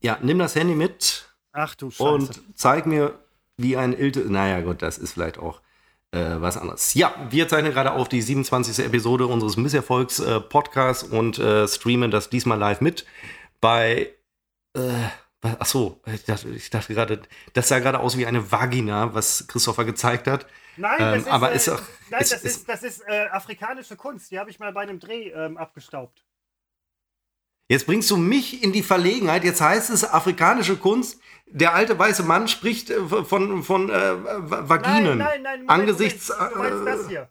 [0.00, 1.32] Ja, nimm das Handy mit.
[1.52, 2.10] Ach du Scheiße.
[2.10, 3.20] Und zeig mir,
[3.56, 4.28] wie ein Iltis.
[4.28, 5.60] Naja, gut, das ist vielleicht auch
[6.12, 6.94] äh, was anderes.
[6.94, 8.84] Ja, wir zeichnen gerade auf die 27.
[8.84, 13.06] Episode unseres Misserfolgs-Podcasts äh, und äh, streamen das diesmal live mit
[13.60, 14.10] bei.
[14.76, 15.08] Äh,
[15.58, 17.22] ach so, ich dachte, ich dachte gerade,
[17.54, 20.46] das sah gerade aus wie eine Vagina, was Christopher gezeigt hat.
[20.76, 23.28] Nein, das ähm, ist, aber ist äh, auch, nein, ist, das ist, das ist äh,
[23.30, 24.30] afrikanische Kunst.
[24.30, 26.24] Die habe ich mal bei einem Dreh ähm, abgestaubt.
[27.68, 29.44] Jetzt bringst du mich in die Verlegenheit.
[29.44, 31.18] Jetzt heißt es afrikanische Kunst
[31.52, 35.18] der alte weiße Mann spricht äh, von, von äh, Vaginen.
[35.18, 35.68] Nein, nein, nein.
[35.68, 36.30] Angesichts.
[36.30, 36.54] Moment.
[36.54, 37.28] Du meinst das hier.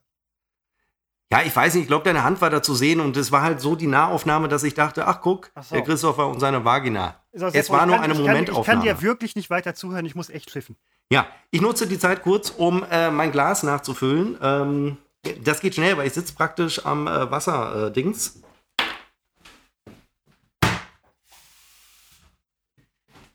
[1.32, 3.42] Ja, ich weiß nicht, ich glaube, deine Hand war da zu sehen und es war
[3.42, 5.76] halt so die Nahaufnahme, dass ich dachte, ach guck, so.
[5.76, 7.24] der Christopher und seine Vagina.
[7.32, 8.60] Es war nur eine Momentaufnahme.
[8.60, 10.76] Ich kann dir wirklich nicht weiter zuhören, ich muss echt schiffen.
[11.10, 14.38] Ja, ich nutze die Zeit kurz, um äh, mein Glas nachzufüllen.
[14.42, 14.98] Ähm,
[15.42, 18.42] das geht schnell, weil ich sitze praktisch am äh, Wasserdings.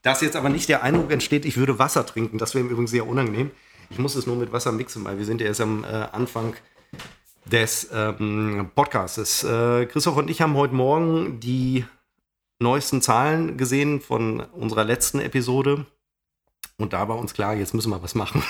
[0.07, 2.87] Dass jetzt aber nicht der Eindruck entsteht, ich würde Wasser trinken, das wäre im Übrigen
[2.87, 3.51] sehr unangenehm.
[3.91, 6.55] Ich muss es nur mit Wasser mixen, weil wir sind ja erst am äh, Anfang
[7.45, 9.43] des ähm, Podcasts.
[9.43, 11.85] Äh, Christoph und ich haben heute Morgen die
[12.61, 15.87] neuesten Zahlen gesehen von unserer letzten Episode.
[16.79, 18.45] Und da war uns klar, jetzt müssen wir was machen.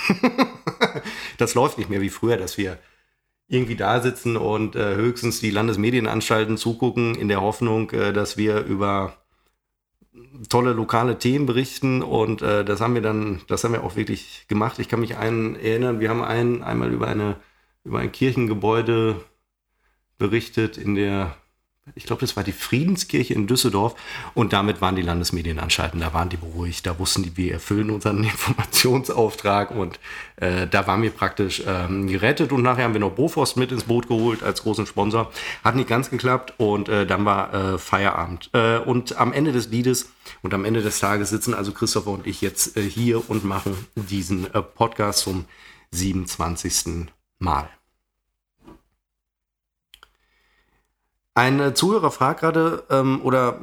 [1.39, 2.77] das läuft nicht mehr wie früher, dass wir
[3.49, 8.63] irgendwie da sitzen und äh, höchstens die Landesmedienanstalten zugucken, in der Hoffnung, äh, dass wir
[8.65, 9.17] über
[10.49, 14.47] tolle lokale Themen berichten und äh, das haben wir dann, das haben wir auch wirklich
[14.49, 14.79] gemacht.
[14.79, 17.37] Ich kann mich einen erinnern, wir haben einen, einmal über eine
[17.87, 19.25] über ein Kirchengebäude
[20.19, 21.37] berichtet in der
[21.95, 23.95] ich glaube, das war die Friedenskirche in Düsseldorf
[24.35, 26.01] und damit waren die Landesmedien anschalten.
[26.01, 30.01] Da waren die beruhigt, da wussten die, wir erfüllen unseren Informationsauftrag und
[30.37, 33.85] äh, da waren wir praktisch ähm, gerettet und nachher haben wir noch Bofrost mit ins
[33.85, 35.31] Boot geholt als großen Sponsor.
[35.63, 38.51] Hat nicht ganz geklappt und äh, dann war äh, Feierabend.
[38.53, 40.11] Äh, und am Ende des Liedes
[40.43, 43.77] und am Ende des Tages sitzen also Christopher und ich jetzt äh, hier und machen
[43.95, 45.45] diesen äh, Podcast zum
[45.93, 47.07] 27.
[47.39, 47.69] Mal.
[51.37, 53.61] Ein Zuhörer fragt gerade ähm, oder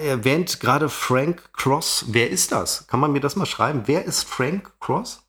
[0.00, 2.06] erwähnt gerade Frank Cross.
[2.08, 2.88] Wer ist das?
[2.88, 3.82] Kann man mir das mal schreiben?
[3.86, 5.24] Wer ist Frank Cross?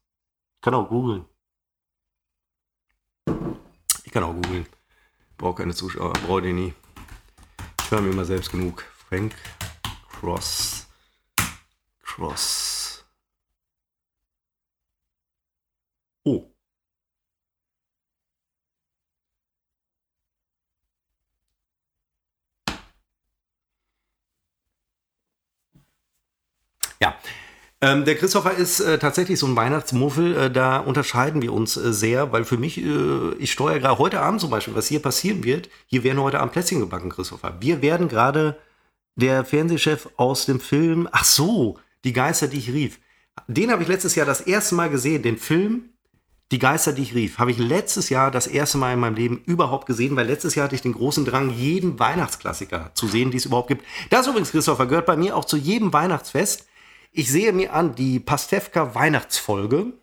[0.56, 1.26] Ich kann auch googeln.
[4.04, 4.66] Ich kann auch googeln.
[5.38, 6.74] Brauche keine Zuschauer, brauche die nie.
[7.84, 8.84] Ich höre mir immer selbst genug.
[9.08, 9.36] Frank
[10.10, 10.88] Cross.
[12.02, 13.06] Cross.
[16.24, 16.56] Oh.
[27.06, 27.16] Ja.
[27.82, 30.36] Ähm, der Christopher ist äh, tatsächlich so ein Weihnachtsmuffel.
[30.36, 34.22] Äh, da unterscheiden wir uns äh, sehr, weil für mich, äh, ich steuere gerade heute
[34.22, 35.70] Abend zum Beispiel, was hier passieren wird.
[35.86, 37.58] Hier werden heute Abend Plätzchen gebacken, Christopher.
[37.60, 38.58] Wir werden gerade
[39.16, 43.00] der Fernsehchef aus dem Film, ach so, Die Geister, die ich rief.
[43.48, 45.90] Den habe ich letztes Jahr das erste Mal gesehen, den Film
[46.52, 47.40] Die Geister, die ich rief.
[47.40, 50.66] Habe ich letztes Jahr das erste Mal in meinem Leben überhaupt gesehen, weil letztes Jahr
[50.66, 53.84] hatte ich den großen Drang, jeden Weihnachtsklassiker zu sehen, die es überhaupt gibt.
[54.10, 56.68] Das übrigens, Christopher, gehört bei mir auch zu jedem Weihnachtsfest
[57.16, 59.94] ich sehe mir an die Pastewka Weihnachtsfolge.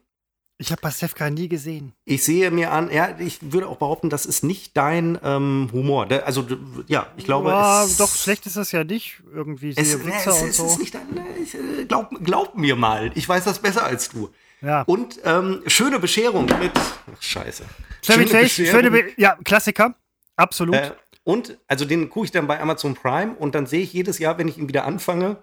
[0.59, 1.93] Ich habe Pastewka nie gesehen.
[2.05, 6.07] Ich sehe mir an, ja, ich würde auch behaupten, das ist nicht dein ähm, Humor.
[6.25, 6.47] Also,
[6.87, 7.51] ja, ich glaube.
[7.51, 9.23] Ja, es, doch, schlecht ist das ja nicht.
[9.35, 10.67] Irgendwie es, ne, es, es, so.
[10.67, 11.11] ist nicht dein.
[11.13, 14.31] Ne, ich, äh, glaub, glaub mir mal, ich weiß das besser als du.
[14.61, 14.83] Ja.
[14.83, 16.73] Und ähm, schöne Bescherung mit.
[16.75, 17.65] Ach, scheiße.
[18.03, 19.97] Schöne, schöne, schöne Be Ja, Klassiker.
[20.37, 20.77] Absolut.
[20.77, 20.93] Äh,
[21.25, 24.39] und, also den gucke ich dann bei Amazon Prime und dann sehe ich jedes Jahr,
[24.39, 25.37] wenn ich ihn wieder anfange,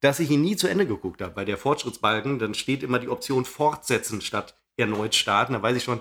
[0.00, 1.32] dass ich ihn nie zu Ende geguckt habe.
[1.32, 5.54] Bei der Fortschrittsbalken, dann steht immer die Option fortsetzen statt erneut starten.
[5.54, 6.00] Da weiß ich schon,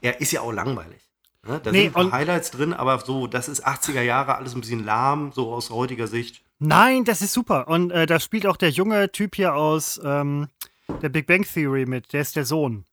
[0.00, 1.02] er ist ja auch langweilig.
[1.46, 1.60] Ne?
[1.62, 5.32] Da Nee, sind Highlights drin, aber so, das ist 80er Jahre, alles ein bisschen lahm,
[5.32, 6.42] so aus heutiger Sicht.
[6.60, 7.66] Nein, das ist super.
[7.66, 10.48] Und äh, da spielt auch der junge Typ hier aus ähm,
[11.02, 12.12] der Big Bang Theory mit.
[12.12, 12.84] Der ist der Sohn.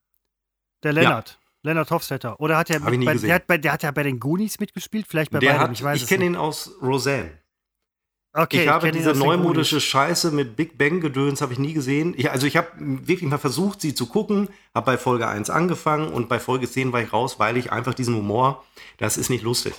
[0.82, 1.40] Der Lennart.
[1.62, 2.40] Lennart Hofstetter.
[2.40, 5.06] Oder hat er bei, der, hat bei, der hat ja bei den Goonies mitgespielt?
[5.08, 7.38] Vielleicht bei Der beidem, hat, ich weiß ich kenne ihn aus Roseanne.
[8.34, 12.14] Okay, ich habe ihn diese neumodische Scheiße mit Big Bang Gedöns habe ich nie gesehen.
[12.16, 16.10] Ich, also ich habe wirklich mal versucht, sie zu gucken, habe bei Folge 1 angefangen
[16.14, 18.64] und bei Folge 10 war ich raus, weil ich einfach diesen Humor,
[18.98, 19.74] das ist nicht lustig.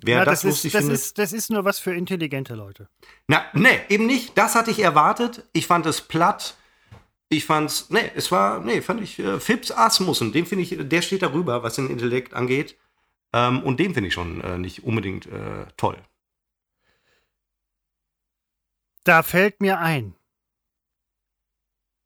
[0.00, 1.00] Wer Ja, das, das, lustig ist, das, findet.
[1.00, 2.88] ist, das ist nur was für intelligente Leute.
[3.28, 4.38] Na, nee, eben nicht.
[4.38, 5.44] Das hatte ich erwartet.
[5.52, 6.56] Ich fand es platt.
[7.28, 11.00] Ich fand's, nee, es war, nee, fand ich, äh, Phipps Asmussen, den finde ich, der
[11.00, 12.76] steht darüber, was den Intellekt angeht.
[13.32, 15.96] Ähm, und den finde ich schon äh, nicht unbedingt äh, toll.
[19.04, 20.14] Da fällt mir ein.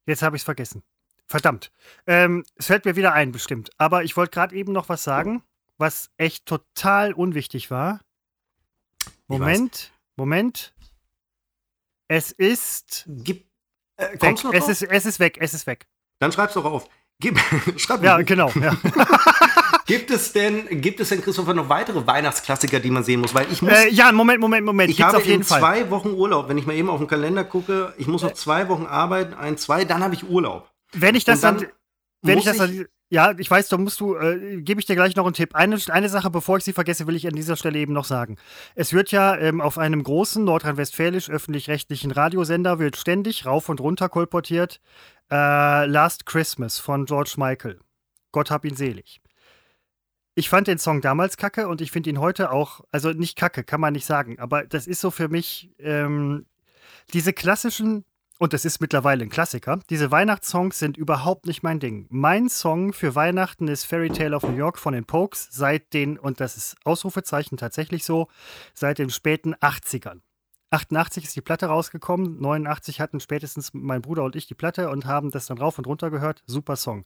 [0.07, 0.83] Jetzt habe ich es vergessen.
[1.27, 1.73] Verdammt.
[2.07, 3.71] Ähm, es fällt mir wieder ein, bestimmt.
[3.79, 5.43] Aber ich wollte gerade eben noch was sagen,
[5.79, 8.01] was echt total unwichtig war.
[9.27, 10.73] Moment, Moment.
[12.09, 13.49] Es ist Gib,
[13.97, 14.21] äh, weg.
[14.21, 14.71] kommst du noch Es drauf?
[14.71, 15.39] ist, es ist weg.
[15.41, 15.89] Es ist weg.
[16.21, 16.89] Dann schreib's doch auf.
[17.19, 17.39] Gib,
[17.77, 18.51] schreib Ja, genau.
[18.51, 18.77] Ja.
[19.87, 23.35] Gibt es denn, gibt es denn, Christopher, noch weitere Weihnachtsklassiker, die man sehen muss?
[23.35, 24.91] Weil ich muss, äh, ja, Moment, Moment, Moment.
[24.91, 25.61] ich Gibt's habe auf jeden in Fall.
[25.61, 26.49] zwei Wochen Urlaub.
[26.49, 29.57] Wenn ich mal eben auf den Kalender gucke, ich muss noch zwei Wochen arbeiten, ein,
[29.57, 30.69] zwei, dann habe ich Urlaub.
[30.93, 31.69] Wenn ich das dann dann,
[32.23, 35.15] wenn ich das dann, ja, ich weiß, da musst du, äh, gebe ich dir gleich
[35.15, 35.55] noch einen Tipp.
[35.55, 38.37] Eine, eine Sache, bevor ich sie vergesse, will ich an dieser Stelle eben noch sagen.
[38.75, 44.09] Es wird ja ähm, auf einem großen nordrhein-westfälisch öffentlich-rechtlichen Radiosender wird ständig rauf und runter
[44.09, 44.81] kolportiert
[45.31, 47.79] äh, Last Christmas von George Michael.
[48.33, 49.21] Gott hab ihn selig.
[50.39, 53.65] Ich fand den Song damals kacke und ich finde ihn heute auch, also nicht kacke,
[53.65, 56.45] kann man nicht sagen, aber das ist so für mich ähm,
[57.15, 58.05] diese klassischen
[58.39, 59.81] und das ist mittlerweile ein Klassiker.
[59.89, 62.07] Diese Weihnachtssongs sind überhaupt nicht mein Ding.
[62.11, 66.19] Mein Song für Weihnachten ist Fairy Tale of New York von den Pokes seit den,
[66.19, 68.29] und das ist Ausrufezeichen tatsächlich so,
[68.75, 70.21] seit den späten 80ern.
[70.71, 75.07] 88 ist die Platte rausgekommen, 89 hatten spätestens mein Bruder und ich die Platte und
[75.07, 76.43] haben das dann rauf und runter gehört.
[76.47, 77.05] Super Song.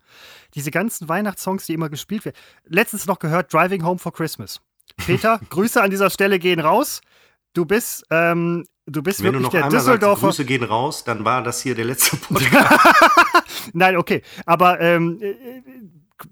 [0.55, 2.37] Diese ganzen Weihnachtssongs, die immer gespielt werden.
[2.66, 4.61] Letztens noch gehört Driving Home for Christmas.
[4.96, 7.01] Peter, Grüße an dieser Stelle gehen raus.
[7.53, 10.27] Du bist, ähm, du bist Wenn du wirklich noch der einmal sagst, Düsseldorfer.
[10.29, 12.79] Grüße gehen raus, dann war das hier der letzte Podcast.
[13.75, 14.23] Nein, okay.
[14.46, 15.35] Aber ähm, äh,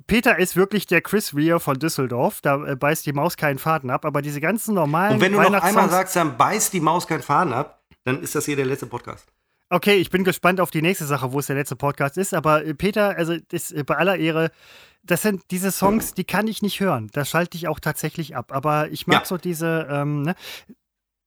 [0.06, 2.40] Peter ist wirklich der Chris Rea von Düsseldorf.
[2.40, 4.04] Da äh, beißt die Maus keinen Faden ab.
[4.04, 7.22] Aber diese ganzen normalen Und wenn du noch einmal sagst, dann beißt die Maus keinen
[7.22, 9.26] Faden ab, dann ist das hier der letzte Podcast.
[9.70, 12.32] Okay, ich bin gespannt auf die nächste Sache, wo es der letzte Podcast ist.
[12.32, 14.50] Aber äh, Peter, also das, äh, bei aller Ehre,
[15.02, 17.08] das sind diese Songs, die kann ich nicht hören.
[17.12, 18.52] Da schalte ich auch tatsächlich ab.
[18.52, 19.24] Aber ich mag Ja.
[19.24, 20.34] so diese ähm, ne?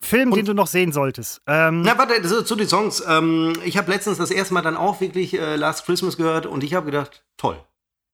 [0.03, 1.41] Film, den du noch sehen solltest.
[1.45, 3.03] Ähm, Na, warte, ist zu den Songs.
[3.07, 6.63] Ähm, ich habe letztens das erste Mal dann auch wirklich äh, Last Christmas gehört und
[6.63, 7.63] ich habe gedacht, toll.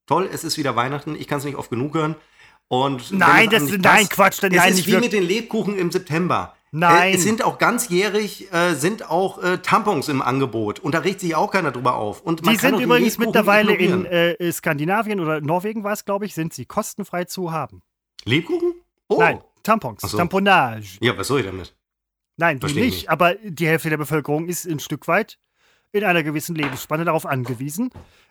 [0.07, 2.15] Toll, es ist wieder Weihnachten, ich kann es nicht oft genug hören.
[2.69, 5.77] Und Nein, das- nicht nein, passt, Quatsch, Es nein, ist nicht wie mit den Lebkuchen
[5.77, 6.53] im September.
[6.71, 7.13] Nein.
[7.13, 10.79] Äh, es sind auch ganzjährig, äh, sind auch äh, Tampons im Angebot.
[10.79, 12.21] Und da regt sich auch keiner drüber auf.
[12.21, 16.33] Und man die sind übrigens mittlerweile in äh, Skandinavien oder Norwegen war es, glaube ich,
[16.33, 17.81] sind sie kostenfrei zu haben.
[18.25, 18.73] Lebkuchen?
[19.07, 19.19] Oh.
[19.19, 20.17] Nein, Tampons, so.
[20.17, 20.97] Tamponage.
[20.99, 21.73] Ja, was soll ich damit?
[22.35, 23.09] Nein, du ich nicht, nicht.
[23.09, 25.39] aber die Hälfte der Bevölkerung ist ein Stück weit
[25.93, 27.89] in einer gewissen Lebensspanne darauf angewiesen.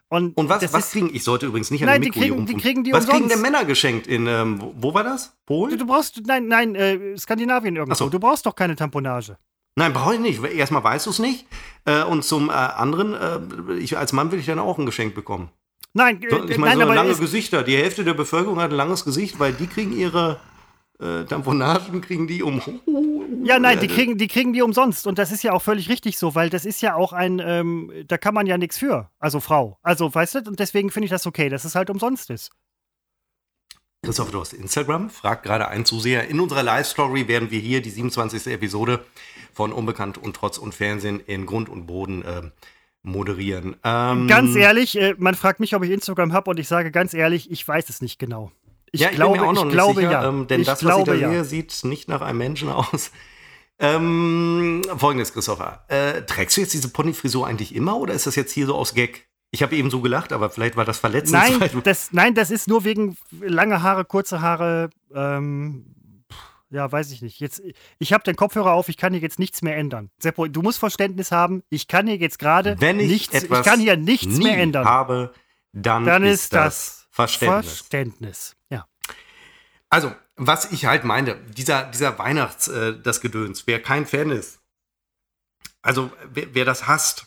[0.09, 2.47] Und, Und was, was kriegen, ich sollte übrigens nicht an Nein, die Mikro hier kriegen-
[2.47, 3.35] die kriegen die Was kriegen umsonst.
[3.35, 5.31] denn Männer geschenkt in, ähm, wo, war das?
[5.31, 5.77] du, Polen?
[5.79, 7.93] du brauchst, nein, nein, äh, Skandinavien irgendwo.
[7.93, 8.09] Ach so.
[8.09, 9.37] Du brauchst doch keine Tamponage.
[9.75, 10.43] Nein, brauche ich nicht.
[10.45, 11.47] Erstmal weißt du es nicht.
[11.85, 15.15] Äh, und zum äh, anderen, äh, ich, als Mann will ich dann auch ein Geschenk
[15.15, 15.51] bekommen.
[15.93, 17.63] Nein, äh, So, ich meine, so lange es, Gesichter.
[17.65, 20.39] Die Hälfte der Bevölkerung hat ein langes Gesicht, weil die kriegen ihre
[21.01, 22.63] äh, Tamponagen, kriegen die um.
[23.45, 25.07] ja, nein, die kriegen, die kriegen die umsonst.
[25.07, 27.93] Und das ist ja auch völlig richtig so, weil das ist ja auch ein, ähm,
[28.09, 29.11] da kann man ja nichts für.
[29.19, 29.79] Also Frau.
[29.83, 32.51] Also, weißt du, und deswegen finde ich das okay, dass es halt umsonst ist.
[34.03, 36.29] Christoph, du hast Instagram, fragt gerade ein Zuseher.
[36.29, 38.47] In unserer Live-Story werden wir hier die 27.
[38.47, 39.05] Episode
[39.53, 42.43] von Unbekannt und Trotz und Fernsehen in Grund und Boden äh,
[43.03, 43.77] moderieren.
[43.83, 47.15] Ähm, Ganz ehrlich, äh, man fragt mich, ob ich Instagram habe und ich sage ganz
[47.15, 48.53] ehrlich, ich weiß es nicht genau.
[48.97, 50.29] Ich ja, ich glaube, bin mir auch noch ich nicht glaube sicher, ja.
[50.29, 51.31] ähm, denn ich das, glaube was ich da ja.
[51.31, 53.11] sehe, sieht nicht nach einem Menschen aus.
[53.79, 55.85] Ähm, Folgendes, Christopher.
[55.89, 58.95] Äh, trägst du jetzt diese Ponyfrisur eigentlich immer oder ist das jetzt hier so aus
[58.95, 59.29] Gag?
[59.51, 61.35] Ich habe eben so gelacht, aber vielleicht war das verletzend.
[61.35, 64.89] Nein, das, nein, das ist nur wegen lange Haare, kurze Haare.
[65.15, 65.95] Ähm,
[66.71, 67.39] ja, weiß ich nicht.
[67.39, 67.63] Jetzt,
[67.99, 70.11] ich habe den Kopfhörer auf, ich kann hier jetzt nichts mehr ändern.
[70.19, 71.63] Seppo, du musst Verständnis haben.
[71.69, 74.87] Ich kann hier jetzt gerade nichts, ich kann hier nichts mehr ändern.
[74.87, 75.33] habe,
[75.73, 77.79] dann, Dann ist ist das das Verständnis.
[77.79, 78.57] Verständnis.
[78.69, 78.87] Ja.
[79.89, 84.61] Also, was ich halt meine, dieser, dieser Weihnachts, äh, das Gedöns, wer kein Fan ist,
[85.81, 87.25] also wer, wer das hasst,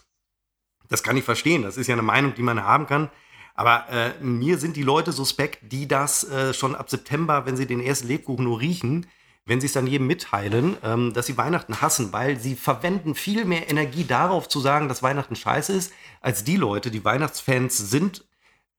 [0.89, 1.63] das kann ich verstehen.
[1.63, 3.09] Das ist ja eine Meinung, die man haben kann.
[3.55, 7.65] Aber äh, mir sind die Leute suspekt, die das äh, schon ab September, wenn sie
[7.65, 9.07] den ersten Lebkuchen nur riechen,
[9.45, 13.45] wenn sie es dann jedem mitteilen, ähm, dass sie Weihnachten hassen, weil sie verwenden viel
[13.45, 18.28] mehr Energie darauf zu sagen, dass Weihnachten scheiße ist, als die Leute, die Weihnachtsfans sind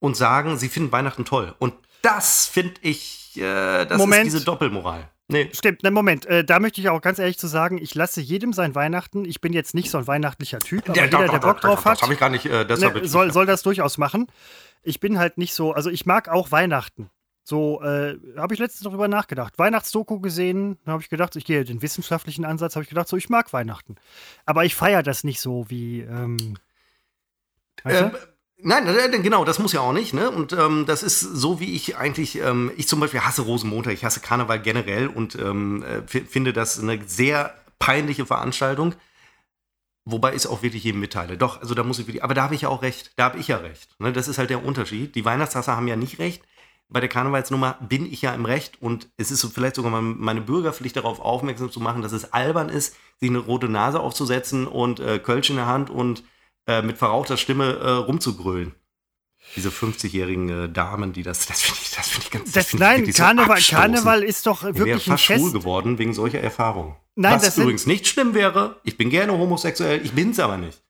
[0.01, 1.55] und sagen, sie finden Weihnachten toll.
[1.59, 4.27] Und das finde ich, äh, das Moment.
[4.27, 5.09] ist diese Doppelmoral.
[5.29, 5.49] Nee.
[5.53, 8.53] Stimmt, ne, Moment, äh, da möchte ich auch ganz ehrlich zu sagen, ich lasse jedem
[8.53, 9.25] sein Weihnachten.
[9.25, 11.61] Ich bin jetzt nicht so ein weihnachtlicher Typ, aber Ja, jeder, doch, der doch, Bock
[11.61, 13.97] doch, drauf Das hat, habe ich gar nicht, äh, das ne, soll, soll das durchaus
[13.97, 14.27] machen.
[14.83, 17.11] Ich bin halt nicht so, also ich mag auch Weihnachten.
[17.45, 19.57] So, äh, habe ich letztens darüber nachgedacht.
[19.59, 23.17] Weihnachtsdoku gesehen, da habe ich gedacht, ich gehe den wissenschaftlichen Ansatz, habe ich gedacht, so,
[23.17, 23.97] ich mag Weihnachten.
[24.47, 26.57] Aber ich feiere das nicht so wie, ähm,
[27.85, 28.19] weißt Ähm, du?
[28.63, 30.15] Nein, äh, genau, das muss ja auch nicht.
[30.15, 30.31] Ne?
[30.31, 34.05] Und ähm, das ist so, wie ich eigentlich, ähm, ich zum Beispiel hasse Rosenmontag, ich
[34.05, 38.95] hasse Karneval generell und ähm, äh, fi- finde das eine sehr peinliche Veranstaltung.
[40.07, 41.37] Wobei ich es auch wirklich jedem mitteile.
[41.37, 43.13] Doch, also da muss ich wirklich, aber da habe ich ja auch recht.
[43.17, 44.01] Da habe ich ja recht.
[44.01, 44.13] Ne?
[44.13, 45.15] Das ist halt der Unterschied.
[45.15, 46.43] Die Weihnachtshasser haben ja nicht recht.
[46.89, 50.41] Bei der Karnevalsnummer bin ich ja im Recht und es ist so vielleicht sogar meine
[50.41, 54.99] Bürgerpflicht darauf aufmerksam zu machen, dass es albern ist, sich eine rote Nase aufzusetzen und
[54.99, 56.25] äh, Kölsch in der Hand und
[56.67, 58.75] äh, mit verrauchter Stimme äh, rumzugrölen.
[59.57, 62.83] Diese 50-jährigen äh, Damen, die das, das finde ich, das finde ich ganz Das, find
[62.83, 63.81] ich nein, so Karneval, abstoßend.
[63.81, 65.53] Karneval ist doch Ich wirklich ein fast schwul Fest.
[65.55, 66.95] geworden wegen solcher Erfahrungen.
[67.17, 68.77] Nein, Was das übrigens nicht schlimm wäre.
[68.85, 70.83] Ich bin gerne homosexuell, ich bin's aber nicht.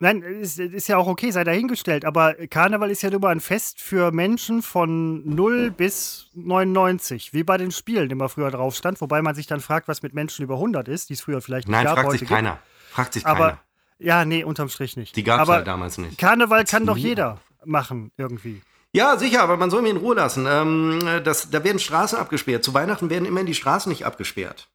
[0.00, 2.04] Nein, ist, ist ja auch okay, sei dahingestellt.
[2.04, 7.56] Aber Karneval ist ja nur ein Fest für Menschen von 0 bis 99, wie bei
[7.56, 9.00] den Spielen immer früher drauf stand.
[9.00, 11.68] Wobei man sich dann fragt, was mit Menschen über 100 ist, die es früher vielleicht
[11.68, 11.94] nicht Nein, gab.
[11.94, 12.30] fragt heute sich gibt.
[12.32, 12.58] keiner.
[12.90, 13.60] Fragt sich Aber keiner.
[14.04, 15.16] Ja, nee, unterm Strich nicht.
[15.16, 16.18] Die gab's aber halt damals nicht.
[16.18, 18.62] Karneval kann doch jeder machen, irgendwie.
[18.92, 20.46] Ja, sicher, aber man soll mir in Ruhe lassen.
[20.48, 22.62] Ähm, das, da werden Straßen abgesperrt.
[22.62, 24.70] Zu Weihnachten werden immerhin die Straßen nicht abgesperrt.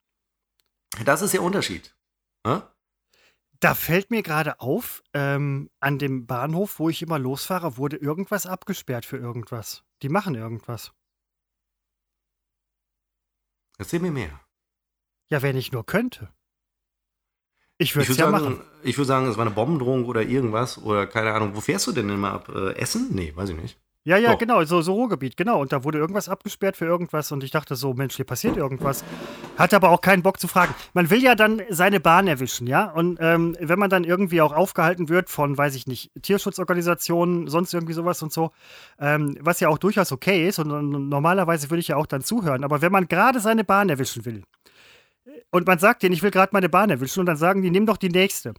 [1.06, 1.96] Das ist der Unterschied.
[2.46, 2.62] Hä?
[3.62, 8.46] Da fällt mir gerade auf, ähm, an dem Bahnhof, wo ich immer losfahre, wurde irgendwas
[8.46, 9.84] abgesperrt für irgendwas.
[10.02, 10.92] Die machen irgendwas.
[13.78, 14.40] Erzähl mir mehr.
[15.30, 16.34] Ja, wenn ich nur könnte.
[17.82, 18.62] Ich würde es würde ja sagen, machen.
[18.84, 20.78] ich würd sagen, es war eine Bombendrohung oder irgendwas.
[20.78, 21.52] Oder keine Ahnung.
[21.56, 22.52] Wo fährst du denn immer ab?
[22.54, 23.08] Äh, Essen?
[23.12, 23.78] Nee, weiß ich nicht.
[24.06, 24.40] Ja, ja, Doch.
[24.40, 25.62] genau, so, so Ruhrgebiet, genau.
[25.62, 29.04] Und da wurde irgendwas abgesperrt für irgendwas und ich dachte so, Mensch, hier passiert irgendwas.
[29.58, 30.74] Hatte aber auch keinen Bock zu fragen.
[30.94, 32.86] Man will ja dann seine Bahn erwischen, ja?
[32.86, 37.74] Und ähm, wenn man dann irgendwie auch aufgehalten wird von, weiß ich nicht, Tierschutzorganisationen, sonst
[37.74, 38.52] irgendwie sowas und so,
[39.00, 42.24] ähm, was ja auch durchaus okay ist und, und normalerweise würde ich ja auch dann
[42.24, 42.64] zuhören.
[42.64, 44.44] Aber wenn man gerade seine Bahn erwischen will
[45.52, 47.86] und man sagt denen, ich will gerade meine Bahn erwischen und dann sagen die, nimm
[47.86, 48.54] doch die nächste.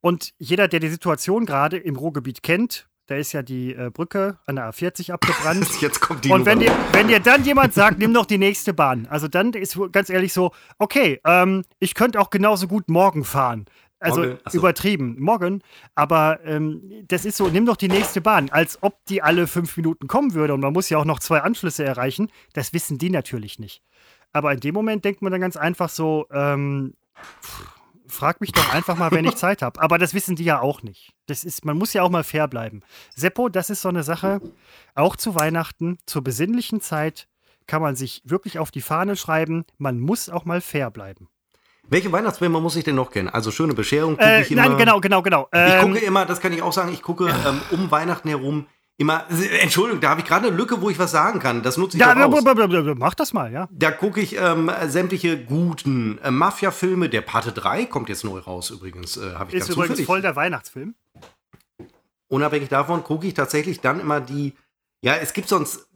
[0.00, 4.38] Und jeder, der die Situation gerade im Ruhrgebiet kennt, da ist ja die äh, Brücke
[4.46, 5.68] an der A40 abgebrannt.
[5.80, 8.72] Jetzt kommt die Und wenn dir, wenn dir dann jemand sagt, nimm doch die nächste
[8.72, 13.24] Bahn, also dann ist ganz ehrlich so, okay, ähm, ich könnte auch genauso gut morgen
[13.24, 13.66] fahren.
[14.00, 14.38] Also Morgen?
[14.52, 15.62] Übertrieben, morgen.
[15.94, 19.76] Aber ähm, das ist so, nimm doch die nächste Bahn, als ob die alle fünf
[19.78, 20.52] Minuten kommen würde.
[20.52, 22.30] Und man muss ja auch noch zwei Anschlüsse erreichen.
[22.52, 23.82] Das wissen die natürlich nicht.
[24.34, 26.94] Aber in dem Moment denkt man dann ganz einfach so, ähm,
[28.06, 29.80] frag mich doch einfach mal, wenn ich Zeit habe.
[29.80, 31.12] Aber das wissen die ja auch nicht.
[31.26, 32.82] Das ist, man muss ja auch mal fair bleiben.
[33.14, 34.40] Seppo, das ist so eine Sache,
[34.94, 37.28] auch zu Weihnachten, zur besinnlichen Zeit
[37.66, 41.28] kann man sich wirklich auf die Fahne schreiben, man muss auch mal fair bleiben.
[41.88, 43.28] Welche Weihnachtsfilme muss ich denn noch kennen?
[43.28, 44.68] Also schöne Bescherung gucke Äh, ich immer.
[44.68, 45.48] nein, genau, genau, genau.
[45.52, 48.66] Ich Ähm, gucke immer, das kann ich auch sagen, ich gucke ähm, um Weihnachten herum
[48.96, 49.26] immer.
[49.60, 51.62] Entschuldigung, da habe ich gerade eine Lücke, wo ich was sagen kann.
[51.62, 52.96] Das nutze ich ja, auch aus.
[52.96, 53.68] mach das mal, ja.
[53.72, 57.08] Da gucke ich ähm, sämtliche guten äh, Mafia-Filme.
[57.08, 59.16] Der Pate 3 kommt jetzt neu raus übrigens.
[59.16, 60.06] Äh, habe ich Ist übrigens zufällig.
[60.06, 60.94] voll der Weihnachtsfilm.
[62.28, 64.54] Unabhängig davon gucke ich tatsächlich dann immer die.
[65.02, 65.88] Ja, es gibt sonst.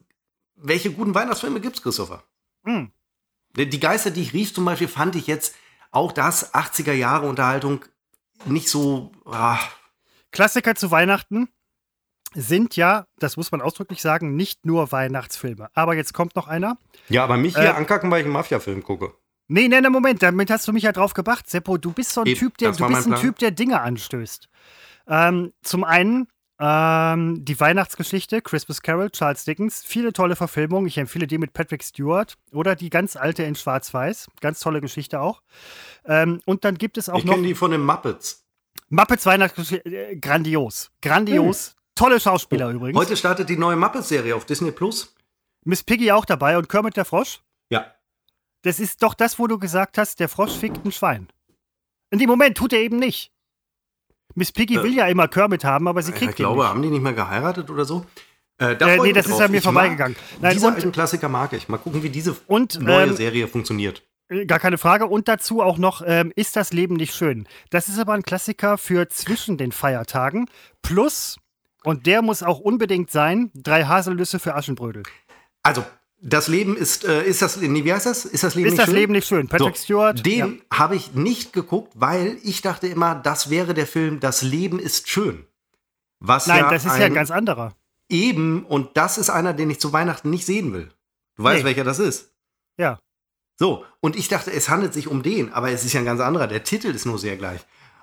[0.60, 2.24] Welche guten Weihnachtsfilme gibt's, Christopher?
[2.64, 2.90] Hm.
[3.56, 5.54] Die die Geister, die ich rief, zum Beispiel, fand ich jetzt
[5.92, 7.84] auch das 80er Jahre Unterhaltung
[8.44, 9.12] nicht so.
[9.24, 9.58] Ah,
[10.32, 11.48] Klassiker zu Weihnachten
[12.34, 15.68] sind ja, das muss man ausdrücklich sagen, nicht nur Weihnachtsfilme.
[15.74, 16.76] Aber jetzt kommt noch einer.
[17.08, 19.14] ja, aber mich Äh, hier ankacken, weil ich einen Mafia-Film gucke.
[19.48, 21.78] Nee, nee, nee, Moment, damit hast du mich ja drauf gebracht, Seppo.
[21.78, 23.14] Du bist so ein Eben, Typ, der, du bist ein.
[23.14, 24.48] Typ, der Dinge anstößt.
[25.06, 26.28] Ähm, zum einen
[26.60, 30.86] ähm, die Weihnachtsgeschichte, Christmas Carol, Charles Dickens, viele tolle Verfilmungen.
[30.88, 35.20] Ich empfehle die mit Patrick Stewart oder die ganz alte in Schwarz-Weiß, ganz tolle Geschichte
[35.20, 35.40] auch.
[36.04, 38.44] Ähm, und dann gibt es auch Ich noch kenne die von den Muppets.
[38.90, 42.98] Muppets Weihnachtsgeschichte, äh, grandios, grandios, tolle Schauspieler übrigens.
[42.98, 45.14] Heute startet die neue Muppets-Serie auf Disney Plus.
[45.64, 47.40] Miss Piggy auch dabei und Kermit der Frosch.
[47.70, 47.92] Ja.
[48.62, 51.28] Das ist doch das, wo du gesagt hast, der Frosch fickt ein Schwein.
[52.10, 53.32] In dem Moment tut er eben nicht.
[54.34, 56.82] Miss Piggy Äh, will ja immer Kermit haben, aber sie kriegt ich glaube, ihn haben
[56.82, 58.06] die nicht mehr geheiratet oder so?
[58.58, 58.98] Äh, da nicht.
[58.98, 59.42] Äh, nee, das ist drauf.
[59.42, 60.16] an mir Ich vorbeigegangen.
[60.40, 61.68] Nein, diese und, alten Klassiker mag ich.
[61.68, 64.02] Mal gucken, wie diese und neue ähm, Serie funktioniert.
[64.28, 65.06] äh, gar keine Frage.
[65.06, 67.46] Und dazu auch noch, ähm, ist das Leben nicht schön?
[67.70, 70.48] Das ist aber ein Klassiker für zwischen den Feiertagen.
[70.82, 71.36] Plus
[71.84, 75.02] Und der muss auch unbedingt sein: drei Haselnüsse für Aschenbrödel.
[75.62, 75.84] Also,
[76.20, 78.24] das Leben ist, äh, ist das, nee, wie heißt das?
[78.24, 78.94] Ist das Leben Ist nicht das schön?
[78.96, 79.48] Leben nicht schön?
[79.48, 80.26] Patrick So, Stewart.
[80.26, 84.78] Den habe ich nicht geguckt, weil ich dachte immer, das wäre der Film Das Leben
[84.80, 85.44] ist schön.
[86.20, 87.74] Was Nein, ja das ist ja ein ein ganz anderer.
[88.08, 90.90] eben und das ist einer, den ich zu Weihnachten nicht sehen will.
[91.36, 91.64] Du weißt, Nee.
[91.66, 92.32] welcher das ist.
[92.78, 92.98] Ja.
[93.56, 96.20] So, und ich dachte, es handelt sich um den, aber es ist ja ein ganz
[96.20, 96.48] anderer.
[96.48, 97.60] Der Titel ist nur sehr gleich.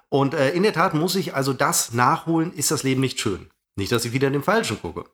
[0.07, 3.49] Und äh, in der Tat muss ich also das nachholen, ist das Leben nicht schön.
[3.76, 5.05] Nicht, dass ich wieder den falschen gucke.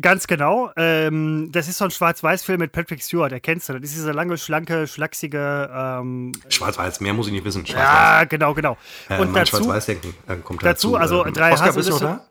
[0.00, 0.72] Ganz genau.
[0.76, 3.74] Ähm, das ist so ein Schwarz-Weiß-Film mit Patrick Stewart, erkennst du.
[3.74, 5.70] Das ist dieser lange, schlanke, schlachsige.
[5.72, 7.64] Ähm, Schwarz-Weiß, mehr muss ich nicht wissen.
[7.66, 8.76] Ja, genau, genau.
[9.08, 10.96] Äh, Und dazu, Schwarz-Weiß-Denken äh, kommt dazu, dazu.
[10.96, 12.26] also Ähm, drei Oscar, bist du da?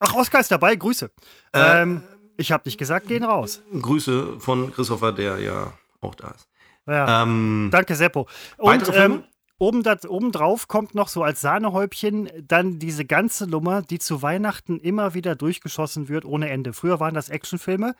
[0.00, 1.10] ach, Oscar ist dabei, Grüße.
[1.52, 2.02] Äh, ähm,
[2.36, 3.62] ich habe nicht gesagt, gehen raus.
[3.80, 6.48] Grüße von Christopher, der ja auch da ist.
[6.88, 7.22] Ja.
[7.22, 8.26] Ähm, Danke, Seppo.
[8.56, 9.24] Und weitere Filme?
[9.58, 14.22] Oben, dat, oben drauf kommt noch so als Sahnehäubchen dann diese ganze Nummer, die zu
[14.22, 16.72] Weihnachten immer wieder durchgeschossen wird ohne Ende.
[16.72, 17.94] Früher waren das Actionfilme.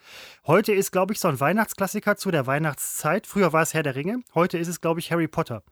[0.45, 3.27] Heute ist, glaube ich, so ein Weihnachtsklassiker zu der Weihnachtszeit.
[3.27, 4.21] Früher war es Herr der Ringe.
[4.35, 5.63] Heute ist es, glaube ich, Harry Potter.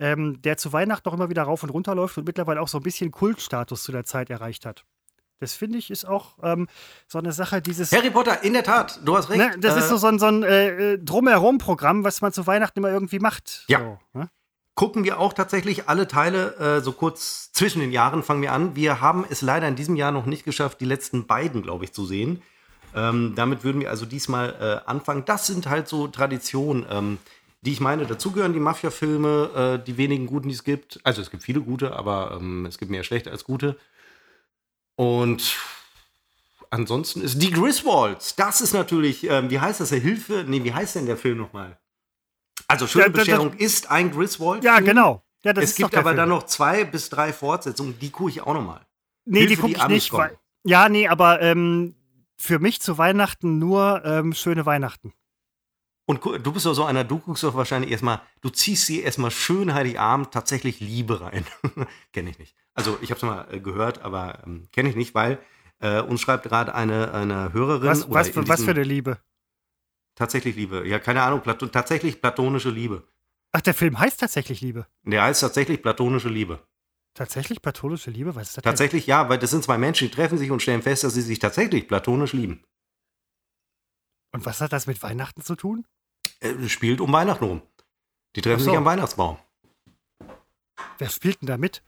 [0.00, 2.78] Ähm, der zu Weihnachten noch immer wieder rauf und runter läuft und mittlerweile auch so
[2.78, 4.84] ein bisschen Kultstatus zu der Zeit erreicht hat.
[5.40, 6.68] Das finde ich ist auch ähm,
[7.06, 7.92] so eine Sache, dieses.
[7.92, 9.38] Harry Potter, in der Tat, du hast recht.
[9.38, 12.46] Ne, das Äh, ist so, so ein, so ein äh, äh, Drumherum-Programm, was man zu
[12.46, 13.64] Weihnachten immer irgendwie macht.
[13.68, 13.78] Ja.
[13.78, 14.30] So, ne?
[14.78, 18.76] Gucken wir auch tatsächlich alle Teile äh, so kurz zwischen den Jahren, fangen wir an.
[18.76, 21.92] Wir haben es leider in diesem Jahr noch nicht geschafft, die letzten beiden, glaube ich,
[21.92, 22.42] zu sehen.
[22.94, 25.24] Ähm, damit würden wir also diesmal äh, anfangen.
[25.24, 27.18] Das sind halt so Traditionen, ähm,
[27.62, 31.00] die ich meine, dazugehören die Mafia-Filme, äh, die wenigen guten, die es gibt.
[31.02, 33.76] Also es gibt viele gute, aber ähm, es gibt mehr schlechte als gute.
[34.94, 35.56] Und
[36.70, 38.36] ansonsten ist die Griswolds.
[38.36, 40.44] Das ist natürlich, ähm, wie heißt das, der Hilfe?
[40.46, 41.76] Nee, wie heißt denn der Film nochmal?
[42.66, 44.64] Also Schöne Ja, das- das- Bescherung ist ein Griswold.
[44.64, 45.22] Ja, genau.
[45.44, 48.84] Ja, es gibt aber dann noch zwei bis drei Fortsetzungen, die gucke ich auch nochmal.
[49.24, 50.12] Nee, Hilfe, die gucke ich Amis nicht.
[50.12, 51.94] Weil, ja, nee, aber ähm,
[52.36, 55.12] für mich zu Weihnachten nur ähm, schöne Weihnachten.
[56.06, 59.30] Und du bist doch so einer, du guckst doch wahrscheinlich erstmal, du ziehst sie erstmal
[59.30, 61.44] schön Heiligabend tatsächlich Liebe rein.
[62.12, 62.56] kenne ich nicht.
[62.74, 65.38] Also ich habe es mal äh, gehört, aber ähm, kenne ich nicht, weil
[65.80, 67.88] äh, uns schreibt gerade eine, eine Hörerin.
[67.88, 69.18] Was, was, für, was für eine Liebe.
[70.18, 70.84] Tatsächlich Liebe.
[70.84, 73.06] Ja, keine Ahnung, Plato tatsächlich platonische Liebe.
[73.52, 74.88] Ach, der Film heißt tatsächlich Liebe.
[75.04, 76.58] Der heißt tatsächlich platonische Liebe.
[77.14, 78.34] Tatsächlich platonische Liebe?
[78.34, 78.70] Was ist das denn?
[78.70, 81.22] Tatsächlich ja, weil das sind zwei Menschen, die treffen sich und stellen fest, dass sie
[81.22, 82.64] sich tatsächlich platonisch lieben.
[84.32, 85.86] Und was hat das mit Weihnachten zu tun?
[86.40, 87.62] Äh, spielt um Weihnachten rum.
[88.34, 88.70] Die treffen so.
[88.70, 89.38] sich am Weihnachtsbaum.
[90.98, 91.84] Wer spielt denn da mit?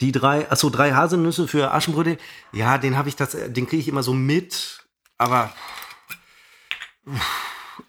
[0.00, 2.16] Die drei, achso, drei Haselnüsse für Aschenbrödel.
[2.50, 4.86] Ja, den habe ich tatsächlich, den kriege ich immer so mit,
[5.18, 5.54] aber.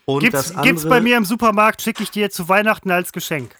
[0.06, 3.56] Und Gibt's, andere gibt's bei mir im Supermarkt, schicke ich dir zu Weihnachten als Geschenk.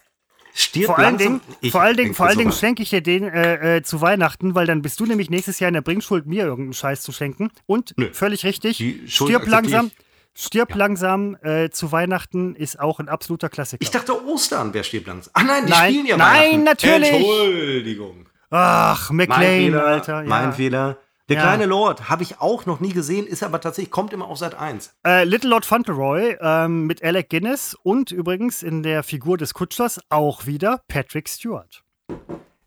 [0.54, 1.40] stirbt Vor allen langsam.
[1.60, 4.54] Dingen, vor allen Dingen, vor allen Dingen schenke ich dir den äh, äh, zu Weihnachten,
[4.54, 7.50] weil dann bist du nämlich nächstes Jahr in der Bringschuld, mir irgendeinen Scheiß zu schenken.
[7.66, 8.10] Und Nö.
[8.12, 8.76] völlig richtig,
[9.06, 9.86] stirb langsam.
[9.88, 10.06] ich.
[10.38, 10.76] Stirb Ja.
[10.76, 13.80] langsam äh, zu Weihnachten ist auch ein absoluter Klassiker.
[13.82, 15.30] Ich dachte Ostern, wer stirbt langsam.
[15.34, 17.10] Ach nein, die Nein, spielen ja nein, natürlich.
[17.10, 18.28] Entschuldigung.
[18.50, 19.40] Ach, Mein McLean,
[19.72, 20.22] Fehler, Alter.
[20.22, 20.28] Ja.
[20.28, 20.98] mein Fehler.
[21.28, 21.42] Der Ja.
[21.42, 24.54] kleine Lord habe ich auch noch nie gesehen, ist aber tatsächlich, kommt immer auf Seit
[24.54, 24.94] 1.
[25.04, 30.00] Äh, Little Lord Fauntleroy ähm, mit Alec Guinness und übrigens in der Figur des Kutschers
[30.08, 31.82] auch wieder Patrick Stewart.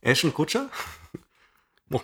[0.01, 0.69] Ashton Kutscher?
[1.91, 2.01] Oh,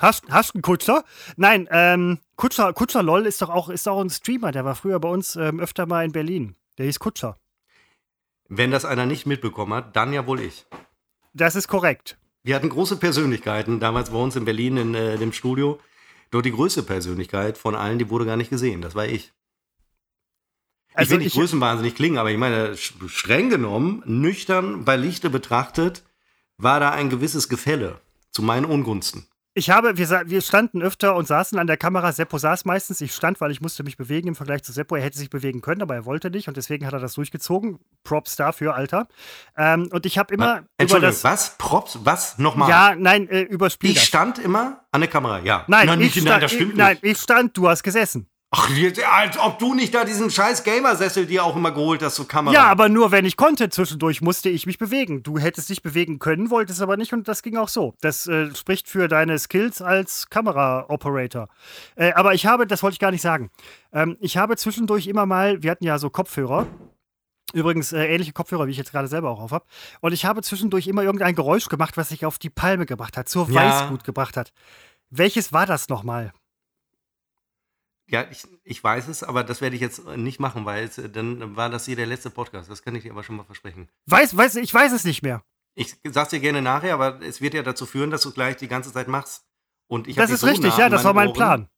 [0.00, 1.04] Hast, hast du einen Kutscher?
[1.36, 4.98] Nein, ähm, Kutscher, Kutscher LOL ist doch auch, ist auch ein Streamer, der war früher
[4.98, 6.56] bei uns ähm, öfter mal in Berlin.
[6.78, 7.36] Der hieß Kutscher.
[8.48, 10.64] Wenn das einer nicht mitbekommen hat, dann ja wohl ich.
[11.34, 12.16] Das ist korrekt.
[12.44, 15.78] Wir hatten große Persönlichkeiten damals bei uns in Berlin in äh, dem Studio.
[16.30, 18.82] Dort die größte Persönlichkeit von allen, die wurde gar nicht gesehen.
[18.82, 19.32] Das war ich.
[20.90, 25.30] Ich Also will nicht ich, größenwahnsinnig klingen, aber ich meine, streng genommen, nüchtern bei Lichte
[25.30, 26.02] betrachtet,
[26.58, 29.26] war da ein gewisses Gefälle zu meinen Ungunsten.
[29.54, 32.12] Ich habe, wir, wir standen öfter und saßen an der Kamera.
[32.12, 33.00] Seppo saß meistens.
[33.02, 34.96] Ich stand, weil ich musste mich bewegen im Vergleich zu Seppo.
[34.96, 37.78] Er hätte sich bewegen können, aber er wollte nicht und deswegen hat er das durchgezogen.
[38.02, 39.08] Props dafür, Alter.
[39.56, 41.24] Ähm, und ich habe immer Entschuldigung, das.
[41.24, 41.58] was?
[41.58, 41.98] Props?
[42.02, 42.38] Was?
[42.38, 42.70] Nochmal?
[42.70, 44.06] Ja, nein, äh, überspiel ich das.
[44.06, 45.64] stand immer an der Kamera, ja.
[45.68, 47.12] Nein, nein, ich nicht, stand, nein das stimmt ich, nein, nicht.
[47.12, 48.26] ich stand, du hast gesessen.
[48.54, 48.68] Ach,
[49.10, 52.52] als ob du nicht da diesen scheiß Gamersessel dir auch immer geholt hast zur Kamera.
[52.52, 53.70] Ja, aber nur wenn ich konnte.
[53.70, 55.22] Zwischendurch musste ich mich bewegen.
[55.22, 57.94] Du hättest dich bewegen können, wolltest aber nicht und das ging auch so.
[58.02, 61.48] Das äh, spricht für deine Skills als Kamera-Operator.
[61.96, 63.50] Äh, aber ich habe, das wollte ich gar nicht sagen.
[63.90, 66.66] Ähm, ich habe zwischendurch immer mal, wir hatten ja so Kopfhörer.
[67.54, 69.64] Übrigens äh, ähnliche Kopfhörer, wie ich jetzt gerade selber auch auf habe.
[70.02, 73.30] Und ich habe zwischendurch immer irgendein Geräusch gemacht, was sich auf die Palme gebracht hat,
[73.30, 73.54] zur Ja.
[73.54, 74.52] Weißgut gebracht hat.
[75.08, 76.34] Welches war das nochmal?
[78.12, 81.08] Ja, ich, ich weiß es, aber das werde ich jetzt nicht machen, weil es, äh,
[81.08, 82.70] dann war das hier der letzte Podcast.
[82.70, 83.88] Das kann ich dir aber schon mal versprechen.
[84.04, 85.42] Weiß, weiß, ich weiß es nicht mehr.
[85.74, 88.68] Ich sag's dir gerne nachher, aber es wird ja dazu führen, dass du gleich die
[88.68, 89.46] ganze Zeit machst
[89.88, 91.68] Und ich das ist so richtig, ja, das war mein Ohren, Plan.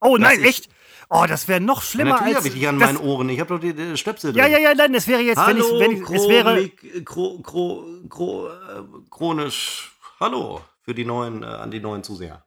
[0.00, 0.68] Oh nein, echt?
[1.10, 2.44] Oh, das wäre noch schlimmer natürlich als.
[2.44, 3.28] Natürlich habe ich dich an meinen Ohren.
[3.28, 4.42] Ich habe doch die, die Stöpsel drin.
[4.42, 6.70] Ja, ja, ja, nein, es wäre jetzt, Hallo, wenn ich, wenn ich es wäre.
[7.04, 9.92] Chro, chro, chro, äh, chronisch.
[10.18, 12.44] Hallo für die neuen, äh, an die neuen Zuseher.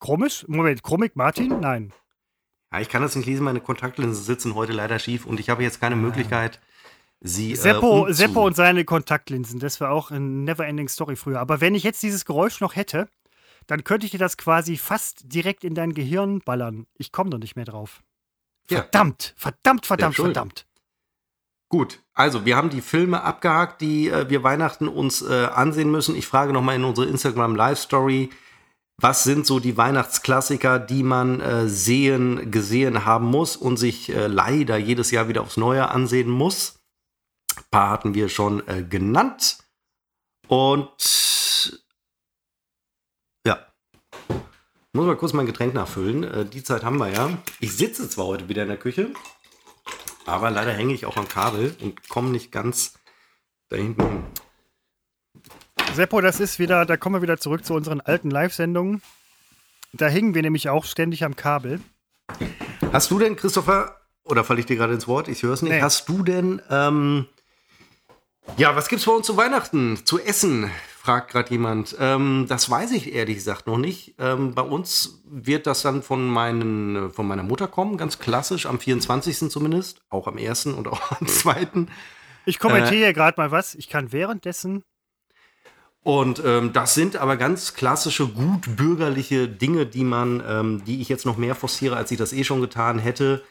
[0.00, 0.44] Chromisch?
[0.48, 1.60] Moment, Chromik Martin?
[1.60, 1.94] Nein.
[2.72, 3.44] Ja, ich kann das nicht lesen.
[3.44, 6.60] Meine Kontaktlinsen sitzen heute leider schief und ich habe jetzt keine Möglichkeit,
[7.20, 7.54] sie.
[7.54, 9.60] Seppo, äh, Seppo und seine Kontaktlinsen.
[9.60, 11.40] Das war auch eine Neverending Story früher.
[11.40, 13.08] Aber wenn ich jetzt dieses Geräusch noch hätte,
[13.66, 16.86] dann könnte ich dir das quasi fast direkt in dein Gehirn ballern.
[16.96, 18.02] Ich komme doch nicht mehr drauf.
[18.66, 20.66] Verdammt, verdammt, verdammt, verdammt.
[21.68, 26.14] Gut, also wir haben die Filme abgehakt, die äh, wir Weihnachten uns äh, ansehen müssen.
[26.14, 28.30] Ich frage nochmal in unsere Instagram Live Story,
[28.98, 34.26] was sind so die Weihnachtsklassiker, die man äh, sehen, gesehen haben muss und sich äh,
[34.26, 36.80] leider jedes Jahr wieder aufs Neue ansehen muss.
[37.56, 39.58] Ein paar hatten wir schon äh, genannt.
[40.48, 40.90] Und
[44.94, 46.24] muss mal kurz mein Getränk nachfüllen.
[46.24, 47.30] Äh, die Zeit haben wir ja.
[47.60, 49.10] Ich sitze zwar heute wieder in der Küche,
[50.26, 52.98] aber leider hänge ich auch am Kabel und komme nicht ganz
[53.70, 54.24] da hinten hin.
[55.94, 59.02] Seppo, das ist wieder, da kommen wir wieder zurück zu unseren alten Live-Sendungen.
[59.92, 61.80] Da hingen wir nämlich auch ständig am Kabel.
[62.92, 65.28] Hast du denn, Christopher, oder falle ich dir gerade ins Wort?
[65.28, 65.72] Ich höre es nicht.
[65.72, 65.82] Nee.
[65.82, 67.26] Hast du denn, ähm,
[68.56, 69.98] ja, was gibt's bei uns zu Weihnachten?
[70.04, 70.70] Zu essen?
[71.02, 71.96] fragt gerade jemand.
[71.98, 74.14] Ähm, das weiß ich ehrlich gesagt noch nicht.
[74.20, 78.78] Ähm, bei uns wird das dann von, meinen, von meiner Mutter kommen, ganz klassisch, am
[78.78, 79.50] 24.
[79.50, 80.00] zumindest.
[80.10, 80.66] Auch am 1.
[80.66, 81.66] und auch am 2.
[82.46, 83.74] Ich kommentiere äh, gerade mal was.
[83.74, 84.84] Ich kann währenddessen.
[86.04, 91.08] Und ähm, das sind aber ganz klassische, gut bürgerliche Dinge, die man, ähm, die ich
[91.08, 93.42] jetzt noch mehr forciere, als ich das eh schon getan hätte.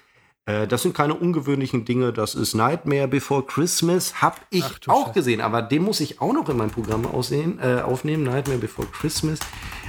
[0.46, 2.12] Äh, das sind keine ungewöhnlichen Dinge.
[2.12, 4.22] Das ist Nightmare Before Christmas.
[4.22, 5.14] Hab ich Ach, auch Scheiße.
[5.14, 8.24] gesehen, aber den muss ich auch noch in mein Programm aussehen, äh, aufnehmen.
[8.24, 9.40] Nightmare Before Christmas.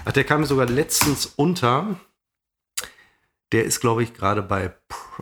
[0.04, 1.96] Ach, der kam mir sogar letztens unter.
[3.50, 4.72] Der ist, glaube ich, gerade bei,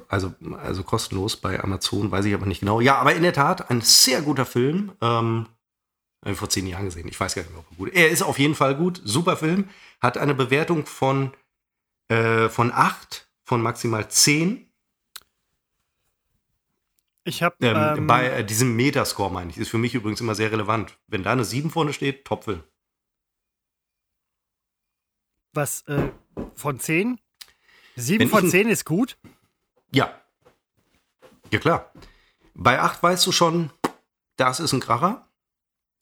[0.08, 2.80] also, also kostenlos bei Amazon, weiß ich aber nicht genau.
[2.80, 4.92] Ja, aber in der Tat ein sehr guter Film.
[5.00, 5.46] Ähm,
[6.22, 7.08] habe ich vor zehn Jahren gesehen.
[7.08, 7.96] Ich weiß gar nicht mehr, ob er gut ist.
[7.96, 9.00] Er ist auf jeden Fall gut.
[9.04, 9.68] Super Film.
[10.00, 11.32] Hat eine Bewertung von,
[12.08, 14.70] äh, von 8, von maximal 10.
[17.24, 20.34] Ich habe ähm, ähm, bei äh, diesem Metascore meine ich, ist für mich übrigens immer
[20.34, 20.98] sehr relevant.
[21.06, 22.64] Wenn da eine 7 vorne steht, Topfel.
[25.52, 26.10] Was äh,
[26.54, 27.18] von 10?
[27.96, 29.18] 7 von 10 ist gut?
[29.92, 30.20] Ja.
[31.50, 31.92] Ja, klar.
[32.54, 33.70] Bei 8 weißt du schon,
[34.36, 35.26] das ist ein Kracher.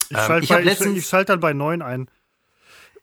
[0.09, 2.09] Ich ähm, schalte ähm, ich, ich, ich dann bei 9 ein.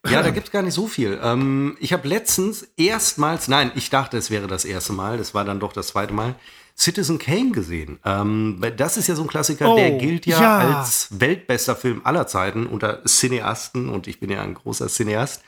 [0.05, 1.19] Ja, da gibt es gar nicht so viel.
[1.21, 5.43] Ähm, ich habe letztens erstmals, nein, ich dachte, es wäre das erste Mal, das war
[5.43, 6.35] dann doch das zweite Mal,
[6.77, 7.99] Citizen Kane gesehen.
[8.05, 12.01] Ähm, das ist ja so ein Klassiker, oh, der gilt ja, ja, als weltbester Film
[12.03, 15.43] aller Zeiten unter Cineasten und ich bin ja ein großer Cineast.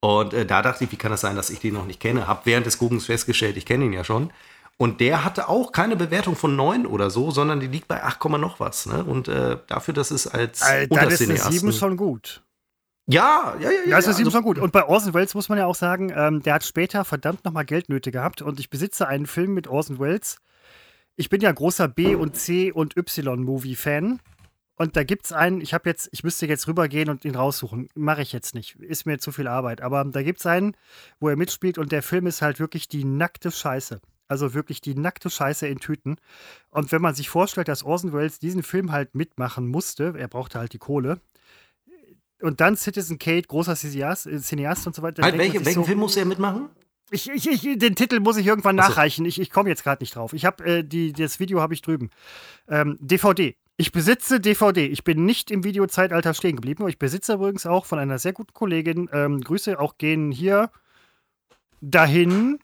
[0.00, 2.26] Und äh, da dachte ich, wie kann das sein, dass ich den noch nicht kenne?
[2.26, 4.30] Hab während des Guckens festgestellt, ich kenne ihn ja schon.
[4.78, 8.24] Und der hatte auch keine Bewertung von 9 oder so, sondern die liegt bei 8,
[8.30, 8.86] noch was.
[8.86, 9.04] Ne?
[9.04, 11.36] Und äh, dafür, dass es als Alter, Untercineasten...
[11.36, 12.42] Das ist 7 schon gut.
[13.06, 13.76] Ja, ja, ja.
[13.86, 14.58] Ja, das ist also, schon gut.
[14.58, 17.64] Und bei Orson Welles muss man ja auch sagen, ähm, der hat später verdammt nochmal
[17.64, 18.42] Geldnöte gehabt.
[18.42, 20.38] Und ich besitze einen Film mit Orson Welles,
[21.18, 24.20] ich bin ja großer B und C und Y-Movie-Fan.
[24.78, 27.88] Und da gibt es einen, ich habe jetzt, ich müsste jetzt rübergehen und ihn raussuchen.
[27.94, 28.76] Mache ich jetzt nicht.
[28.80, 29.80] Ist mir zu viel Arbeit.
[29.80, 30.76] Aber da gibt es einen,
[31.18, 34.00] wo er mitspielt und der Film ist halt wirklich die nackte Scheiße.
[34.28, 36.16] Also wirklich die nackte Scheiße in Tüten.
[36.70, 40.58] Und wenn man sich vorstellt, dass Orson Welles diesen Film halt mitmachen musste, er brauchte
[40.58, 41.20] halt die Kohle.
[42.42, 45.22] Und dann Citizen Kate, großer Cineast, Cineast und so weiter.
[45.22, 46.68] Halt, welche, welchen so, Film muss er mitmachen?
[47.10, 49.24] Ich, ich, ich, den Titel muss ich irgendwann nachreichen.
[49.26, 50.32] Ich, ich komme jetzt gerade nicht drauf.
[50.32, 52.10] Ich habe äh, die, das Video habe ich drüben.
[52.68, 53.56] Ähm, DVD.
[53.76, 54.86] Ich besitze DVD.
[54.86, 56.88] Ich bin nicht im Videozeitalter stehen geblieben.
[56.88, 59.08] Ich besitze übrigens auch von einer sehr guten Kollegin.
[59.12, 60.70] Ähm, Grüße auch gehen hier
[61.80, 62.58] dahin.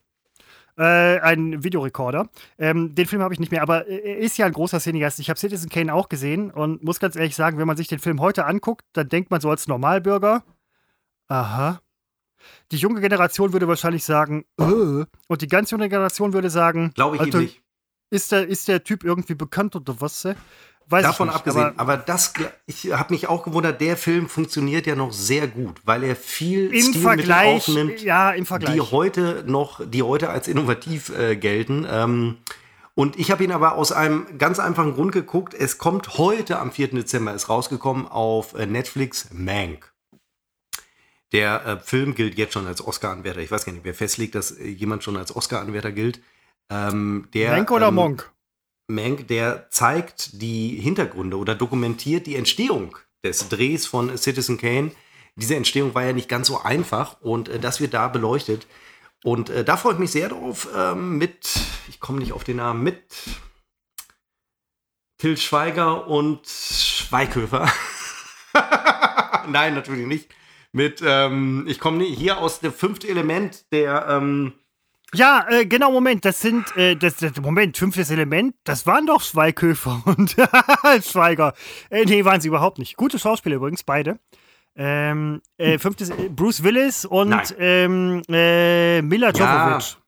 [0.82, 2.28] Äh, ein Videorekorder.
[2.58, 5.20] Ähm, den Film habe ich nicht mehr, aber äh, er ist ja ein großer Cineast.
[5.20, 8.00] Ich habe Citizen Kane auch gesehen und muss ganz ehrlich sagen, wenn man sich den
[8.00, 10.42] Film heute anguckt, dann denkt man so als Normalbürger,
[11.28, 11.80] aha,
[12.72, 14.64] die junge Generation würde wahrscheinlich sagen, äh,
[15.28, 17.62] und die ganz junge Generation würde sagen, glaube ich Alter, nicht.
[18.10, 20.26] Ist der, ist der Typ irgendwie bekannt oder was?
[20.92, 22.34] Weiß Davon nicht, abgesehen, aber, aber, das,
[22.66, 26.66] ich habe mich auch gewundert, der Film funktioniert ja noch sehr gut, weil er viel
[26.66, 28.74] im Stilmittel Vergleich, aufnimmt, ja, im Vergleich.
[28.74, 31.86] die heute noch, die heute als innovativ äh, gelten.
[31.90, 32.36] Ähm,
[32.94, 35.54] und ich habe ihn aber aus einem ganz einfachen Grund geguckt.
[35.54, 36.88] Es kommt heute am 4.
[36.88, 39.92] Dezember, ist rausgekommen auf äh, Netflix Mank.
[41.32, 43.40] Der äh, Film gilt jetzt schon als Oscar-Anwärter.
[43.40, 46.20] Ich weiß gar nicht, wer festlegt, dass äh, jemand schon als Oscar-Anwärter gilt.
[46.68, 48.30] Ähm, der, Mank oder ähm, Monk?
[48.94, 54.92] Mank, der zeigt die Hintergründe oder dokumentiert die Entstehung des Drehs von Citizen Kane,
[55.36, 58.66] diese Entstehung war ja nicht ganz so einfach und äh, das wird da beleuchtet.
[59.24, 61.48] Und äh, da freue ich mich sehr drauf ähm, mit,
[61.88, 63.04] ich komme nicht auf den Namen, mit
[65.18, 67.70] Till Schweiger und Schweighöfer.
[69.48, 70.34] Nein, natürlich nicht.
[70.72, 74.54] Mit, ähm, ich komme hier aus dem fünften Element der, ähm,
[75.14, 79.20] ja, äh, genau, Moment, das sind, äh, das, das, Moment, fünftes Element, das waren doch
[79.20, 80.36] Schweighöfer und
[81.04, 81.54] Schweiger.
[81.90, 82.96] Äh, nee, waren sie überhaupt nicht.
[82.96, 84.18] Gute Schauspieler übrigens, beide.
[84.74, 89.98] Ähm, äh, fünftes, äh, Bruce Willis und ähm, äh, Mila Jovovich.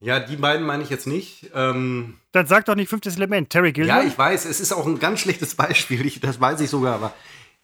[0.00, 0.18] Ja.
[0.18, 0.20] ja.
[0.20, 1.50] die beiden meine ich jetzt nicht.
[1.54, 3.50] Ähm, Dann sag doch nicht fünftes Element.
[3.50, 3.98] Terry Gilliam.
[3.98, 6.04] Ja, ich weiß, es ist auch ein ganz schlechtes Beispiel.
[6.04, 7.14] Ich, das weiß ich sogar, aber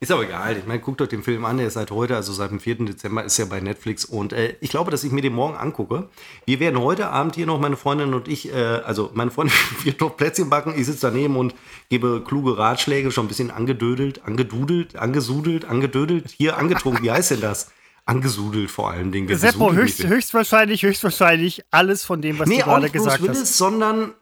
[0.01, 0.57] ist aber egal.
[0.57, 1.57] Ich meine, guckt euch den Film an.
[1.57, 2.77] Der ist seit heute, also seit dem 4.
[2.85, 4.05] Dezember, ist ja bei Netflix.
[4.05, 6.09] Und äh, ich glaube, dass ich mir den morgen angucke.
[6.47, 10.01] Wir werden heute Abend hier noch, meine Freundin und ich, äh, also meine Freundin wird
[10.01, 10.73] noch Plätzchen backen.
[10.77, 11.55] Ich sitze daneben und
[11.89, 16.31] gebe kluge Ratschläge, schon ein bisschen angedödelt, angedudelt, angesudelt, angedödelt.
[16.31, 17.03] Hier angetrunken.
[17.03, 17.73] Wie heißt denn das?
[18.05, 19.37] Angesudelt vor allen Dingen.
[19.37, 23.57] Seppo, höchst, höchstwahrscheinlich, höchstwahrscheinlich alles von dem, was nee, du gerade gesagt Willis, hast.
[23.59, 24.15] sondern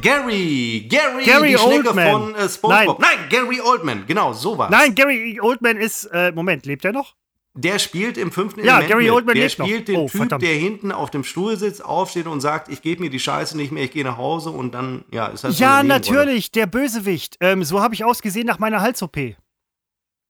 [0.00, 2.10] Gary, Gary, Gary die Oldman.
[2.12, 2.98] von äh, SpongeBob.
[3.00, 3.18] Nein.
[3.18, 4.70] Nein, Gary Oldman, genau, sowas.
[4.70, 7.14] Nein, Gary Oldman ist, äh, Moment, lebt er noch?
[7.54, 9.94] Der spielt im fünften ja, Element Gary Oldman Der lebt spielt noch.
[9.94, 10.42] den oh, Typ, verdammt.
[10.42, 13.72] der hinten auf dem Stuhl sitzt, aufsteht und sagt, ich gebe mir die Scheiße nicht
[13.72, 17.36] mehr, ich gehe nach Hause und dann, ja, ist das Ja, natürlich, der Bösewicht.
[17.40, 19.18] Ähm, so habe ich ausgesehen nach meiner Hals-OP.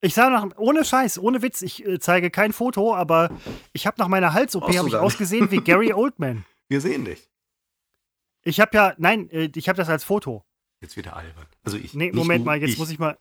[0.04, 3.30] Ich sah nach, ohne Scheiß, ohne Witz, ich äh, zeige kein Foto, aber
[3.72, 6.44] ich habe nach meiner Hals-OP ich ausgesehen wie Gary Oldman.
[6.68, 7.28] Wir sehen dich.
[8.44, 10.44] Ich habe ja, nein, äh, ich habe das als Foto.
[10.80, 11.46] Jetzt wieder albern.
[11.62, 11.94] Also ich.
[11.94, 12.78] Nee, Moment mal, jetzt ich.
[12.78, 13.16] muss ich mal.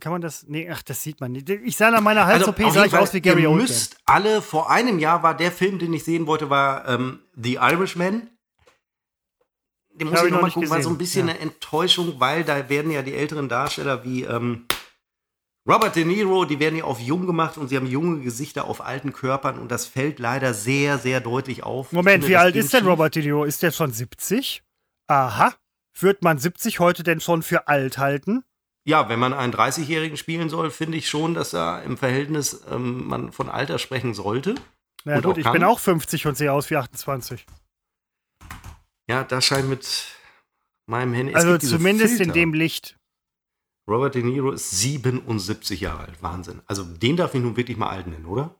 [0.00, 0.46] Kann man das?
[0.46, 1.48] Nee, ach, das sieht man nicht.
[1.48, 3.54] Ich sah nach meiner Hals-OP, also, sah ich aus wie Gary Oldman.
[3.54, 7.20] Ihr müsst alle, vor einem Jahr war der Film, den ich sehen wollte, war ähm,
[7.34, 8.30] The Irishman.
[9.94, 10.76] Den muss ich nochmal gucken, gesehen.
[10.76, 11.34] war so ein bisschen ja.
[11.34, 14.66] eine Enttäuschung, weil da werden ja die älteren Darsteller wie ähm,
[15.68, 18.80] Robert De Niro, die werden ja auf jung gemacht und sie haben junge Gesichter auf
[18.80, 21.92] alten Körpern und das fällt leider sehr, sehr deutlich auf.
[21.92, 23.44] Moment, wie alt ist denn Robert De Niro?
[23.44, 24.62] Ist der schon 70?
[25.08, 25.54] Aha.
[26.00, 28.44] Wird man 70 heute denn schon für alt halten?
[28.84, 33.06] Ja, wenn man einen 30-Jährigen spielen soll, finde ich schon, dass da im Verhältnis ähm,
[33.06, 34.54] man von Alter sprechen sollte.
[35.04, 37.44] Na ja, gut, ich bin auch 50 und sehe aus wie 28.
[39.06, 40.06] Ja, das scheint mit
[40.86, 41.34] meinem Handy.
[41.34, 42.97] Also zumindest in dem Licht.
[43.88, 46.22] Robert De Niro ist 77 Jahre alt.
[46.22, 46.60] Wahnsinn.
[46.66, 48.54] Also den darf ich nun wirklich mal alt nennen, oder?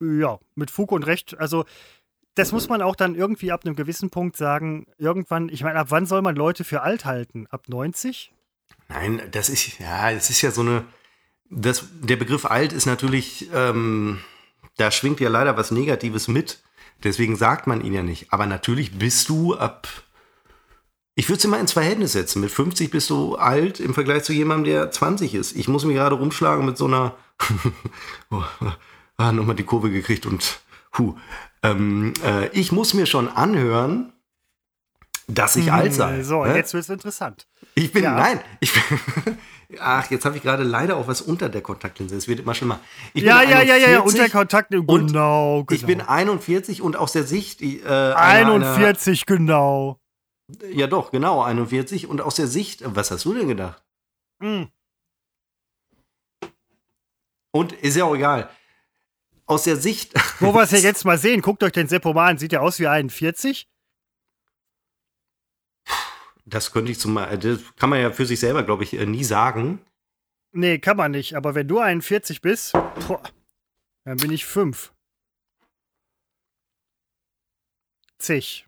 [0.00, 1.38] Ja, mit Fug und Recht.
[1.38, 1.64] Also
[2.34, 4.86] das muss man auch dann irgendwie ab einem gewissen Punkt sagen.
[4.98, 7.46] Irgendwann, ich meine, ab wann soll man Leute für alt halten?
[7.50, 8.32] Ab 90?
[8.88, 10.84] Nein, das ist, ja, es ist ja so eine,
[11.50, 14.20] das, der Begriff alt ist natürlich, ähm,
[14.76, 16.62] da schwingt ja leider was Negatives mit.
[17.04, 18.32] Deswegen sagt man ihn ja nicht.
[18.32, 19.88] Aber natürlich bist du ab
[21.14, 22.40] ich würde es immer ins Verhältnis setzen.
[22.40, 25.54] Mit 50 bist du alt im Vergleich zu jemandem, der 20 ist.
[25.56, 27.16] Ich muss mich gerade rumschlagen mit so einer.
[28.30, 28.42] oh,
[29.18, 30.60] ah, nochmal die Kurve gekriegt und.
[30.96, 31.14] Huh.
[31.62, 34.12] Ähm, äh, ich muss mir schon anhören,
[35.28, 36.22] dass ich hm, alt sei.
[36.22, 36.56] So, ne?
[36.56, 37.46] jetzt wird es interessant.
[37.74, 38.14] Ich bin, ja.
[38.14, 38.82] nein, ich bin,
[39.80, 42.16] ach, jetzt habe ich gerade leider auch was unter der Kontaktlinse.
[42.16, 42.80] Es wird immer schlimmer.
[43.14, 45.66] Ich ja, ja, ja, ja, ja, unter Kontaktlinse, genau, genau.
[45.70, 47.62] Ich bin 41 und aus der Sicht.
[47.62, 50.01] Äh, 41, einer, genau.
[50.70, 52.06] Ja, doch, genau, 41.
[52.06, 53.82] Und aus der Sicht, was hast du denn gedacht?
[54.40, 54.70] Mhm.
[57.52, 58.50] Und ist ja auch egal.
[59.46, 60.12] Aus der Sicht.
[60.40, 62.62] Wo wir es ja jetzt mal sehen, guckt euch den Seppo mal an, sieht er
[62.62, 63.68] aus wie 41?
[66.44, 69.24] Das könnte ich zum das kann man ja für sich selber, glaube ich, äh, nie
[69.24, 69.80] sagen.
[70.52, 71.34] Nee, kann man nicht.
[71.34, 73.22] Aber wenn du 41 bist, boah,
[74.04, 74.92] dann bin ich 5.
[78.18, 78.66] Zig.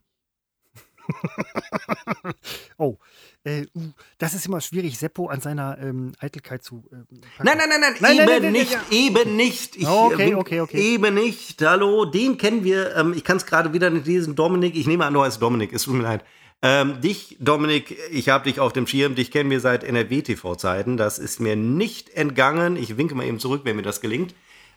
[2.79, 2.97] oh,
[3.45, 6.85] äh, uh, das ist immer schwierig, Seppo an seiner ähm, Eitelkeit zu.
[6.91, 6.97] Äh,
[7.43, 9.77] nein, nein, nein, nein, nein, eben nein, nein, nicht, eben nicht.
[9.77, 10.95] Ich, okay, äh, okay, okay.
[10.95, 11.61] Eben nicht.
[11.63, 12.97] Hallo, den kennen wir.
[12.97, 14.35] Ähm, ich kann es gerade wieder nicht lesen.
[14.35, 16.25] Dominik, ich nehme an, du heißt Dominik, es tut mir leid.
[16.63, 20.97] Ähm, dich, Dominik, ich habe dich auf dem Schirm, dich kennen wir seit NRW-TV-Zeiten.
[20.97, 22.77] Das ist mir nicht entgangen.
[22.77, 24.35] Ich winke mal eben zurück, wenn mir das gelingt.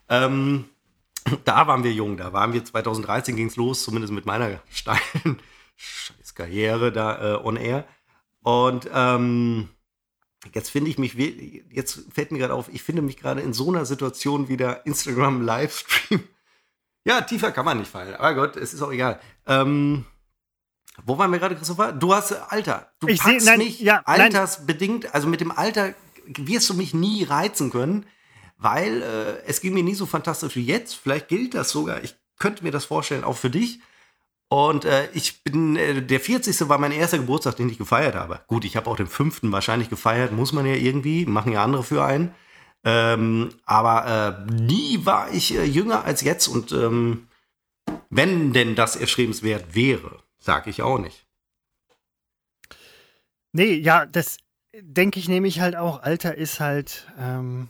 [0.09, 0.65] Ähm,
[1.45, 5.39] da waren wir jung, da waren wir 2013 ging es los, zumindest mit meiner steilen
[6.37, 7.85] Karriere da äh, on air.
[8.41, 9.69] Und ähm,
[10.53, 11.15] jetzt finde ich mich,
[11.69, 14.85] jetzt fällt mir gerade auf, ich finde mich gerade in so einer Situation wie der
[14.85, 16.23] Instagram-Livestream.
[17.03, 18.15] Ja, tiefer kann man nicht fallen.
[18.15, 19.19] Aber Gott, es ist auch egal.
[19.45, 20.05] Ähm,
[21.05, 21.91] wo waren wir gerade, Christopher?
[21.91, 22.91] Du hast Alter.
[22.99, 25.13] Du ich packst seh, nein, mich ja, altersbedingt, nein.
[25.13, 25.93] also mit dem Alter
[26.25, 28.05] wirst du mich nie reizen können,
[28.57, 30.95] weil äh, es ging mir nie so fantastisch wie jetzt.
[30.95, 32.03] Vielleicht gilt das sogar.
[32.03, 33.79] Ich könnte mir das vorstellen, auch für dich.
[34.49, 36.69] Und äh, ich bin, äh, der 40.
[36.69, 38.41] war mein erster Geburtstag, den ich gefeiert habe.
[38.47, 41.83] Gut, ich habe auch den fünften wahrscheinlich gefeiert, muss man ja irgendwie, machen ja andere
[41.83, 42.33] für einen.
[42.85, 47.27] Ähm, aber äh, nie war ich äh, jünger als jetzt und ähm,
[48.09, 51.25] wenn denn das erstrebenswert wäre, sage ich auch nicht.
[53.51, 54.37] Nee, ja, das
[54.79, 56.01] denke ich nämlich halt auch.
[56.03, 57.69] Alter ist halt, ähm,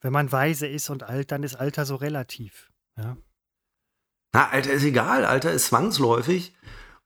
[0.00, 2.72] wenn man weise ist und alt, dann ist Alter so relativ.
[2.96, 3.16] Ja.
[4.32, 6.54] Na, Alter ist egal, Alter ist zwangsläufig.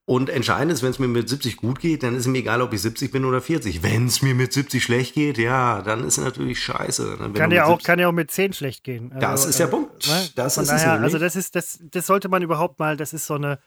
[0.07, 2.61] Und entscheidend ist, wenn es mir mit 70 gut geht, dann ist es mir egal,
[2.61, 3.81] ob ich 70 bin oder 40.
[3.81, 7.31] Wenn es mir mit 70 schlecht geht, ja, dann ist es natürlich scheiße.
[7.33, 9.11] kann, ja auch, kann ja auch mit 10 schlecht gehen.
[9.13, 10.07] Also, das ist der äh, Punkt.
[10.07, 10.29] Ne?
[10.35, 13.25] Das ist daher, es Also das ist, das, das sollte man überhaupt mal, das ist
[13.25, 13.57] so eine,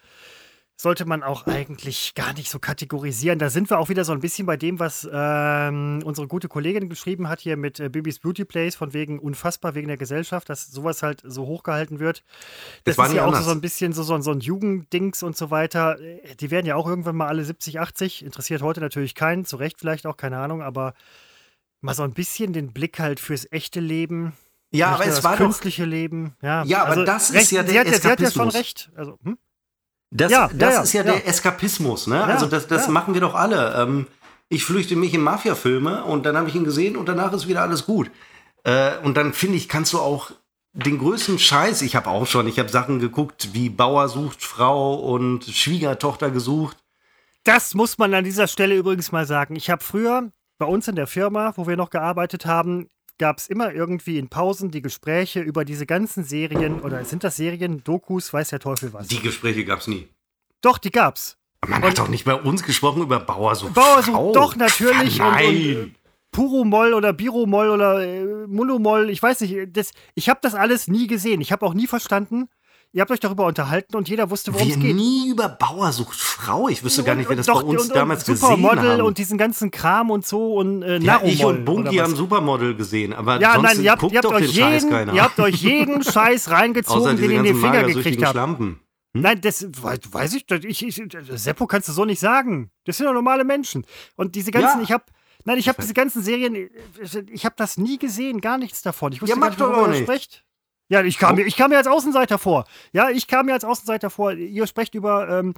[0.80, 3.40] sollte man auch eigentlich gar nicht so kategorisieren.
[3.40, 6.88] Da sind wir auch wieder so ein bisschen bei dem, was ähm, unsere gute Kollegin
[6.88, 10.68] geschrieben hat hier mit äh, Bibis Beauty Place, von wegen unfassbar wegen der Gesellschaft, dass
[10.68, 12.22] sowas halt so hochgehalten wird.
[12.84, 15.50] Das, das ist ja auch so, ein bisschen so, so, so ein Jugenddings und so
[15.50, 15.98] weiter.
[16.00, 18.24] Äh, die werden ja auch irgendwann mal alle 70, 80.
[18.24, 20.94] Interessiert heute natürlich keinen, zu Recht vielleicht auch, keine Ahnung, aber
[21.80, 24.34] mal so ein bisschen den Blick halt fürs echte Leben.
[24.70, 26.36] Ja, aber es war künstliche doch, Leben.
[26.40, 28.50] Ja, ja aber also das recht, ist ja der sie hat, sie hat ja schon
[28.50, 28.92] recht.
[28.94, 29.38] Also, hm?
[30.10, 32.24] Das, ja, das ja, ist ja, ja, der Eskapismus, ne?
[32.24, 33.74] also das, das machen wir doch alle.
[33.74, 34.06] Ähm,
[34.48, 37.60] ich flüchte mich in Mafia-Filme und dann habe ich ihn gesehen und danach ist wieder
[37.60, 38.10] alles gut.
[38.64, 40.30] Äh, und dann finde ich, kannst du auch
[40.72, 44.94] den größten Scheiß, ich habe auch schon, ich habe Sachen geguckt, wie Bauer sucht Frau
[44.94, 46.78] und Schwiegertochter gesucht.
[47.44, 49.56] Das muss man an dieser Stelle übrigens mal sagen.
[49.56, 52.88] Ich habe früher bei uns in der Firma, wo wir noch gearbeitet haben,
[53.18, 57.36] gab es immer irgendwie in Pausen die Gespräche über diese ganzen Serien oder sind das
[57.36, 59.08] Serien, Dokus, weiß der Teufel was.
[59.08, 60.08] Die Gespräche gab es nie.
[60.60, 61.36] Doch, die gab's.
[61.66, 63.74] Man und hat doch nicht bei uns gesprochen über Bauersucht.
[63.74, 65.18] Bauersucht, doch, natürlich.
[65.18, 65.46] Nein.
[65.46, 65.94] Und, und,
[66.30, 69.76] Puromoll oder Biromoll oder äh, Mulomoll, ich weiß nicht.
[69.76, 71.40] Das, ich habe das alles nie gesehen.
[71.40, 72.48] Ich habe auch nie verstanden,
[72.92, 74.96] Ihr habt euch darüber unterhalten und jeder wusste, worum es geht.
[74.96, 76.68] nie über Bauersucht Frau.
[76.68, 79.18] Ich wüsste gar nicht, wer das Doch, bei uns und, damals und gesehen Supermodel und
[79.18, 83.40] diesen ganzen Kram und so und äh, ja, Ich und Bunky haben Supermodel gesehen, aber
[83.40, 87.30] ja, nein, ihr habt, ihr habt euch jeden, Ihr habt euch jeden Scheiß reingezogen, den
[87.30, 88.32] ihr in den Finger gekriegt habt.
[88.32, 88.80] Schlampen.
[89.14, 89.22] Hm?
[89.22, 91.02] Nein, das weiß ich, ich, ich,
[91.34, 92.70] Seppo kannst du so nicht sagen.
[92.84, 93.84] Das sind doch normale Menschen.
[94.16, 94.84] Und diese ganzen, ja.
[94.84, 95.04] ich habe
[95.44, 96.68] Nein, ich habe diese ganzen Serien,
[97.30, 99.12] ich habe das nie gesehen, gar nichts davon.
[99.12, 100.44] Ich wusste ja, gar nicht, worüber ihr sprecht.
[100.88, 102.64] Ja, ich kam, mir, ich kam mir als Außenseiter vor.
[102.92, 104.32] Ja, ich kam mir als Außenseiter vor.
[104.32, 105.54] Ihr sprecht über, ähm,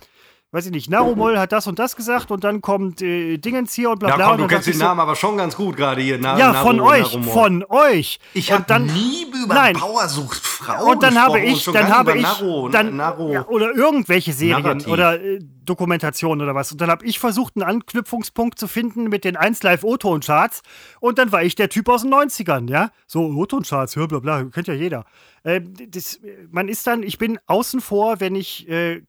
[0.53, 3.91] weiß ich nicht, Narumol hat das und das gesagt und dann kommt äh, Dingens hier
[3.91, 4.25] und bla bla.
[4.25, 6.19] Ja, komm, du kennst den Namen so, aber schon ganz gut gerade hier.
[6.21, 7.33] Na, ja, von Naru, euch, Narumol.
[7.33, 8.19] von euch.
[8.35, 9.77] Ich habe nie über nein.
[9.77, 13.33] Powersucht Frauen Und dann habe ich, dann habe ich, Naru, dann, Naru.
[13.33, 14.89] Ja, oder irgendwelche Serien Narrativ.
[14.89, 16.73] oder äh, Dokumentationen oder was.
[16.73, 20.63] Und dann habe ich versucht, einen Anknüpfungspunkt zu finden mit den 1 Live O-Ton-Charts
[20.99, 22.91] und dann war ich der Typ aus den 90ern, ja.
[23.07, 25.05] So O-Ton-Charts, bla bla, kennt ja jeder.
[25.43, 26.19] Äh, das,
[26.51, 29.03] man ist dann, ich bin außen vor, wenn ich, äh,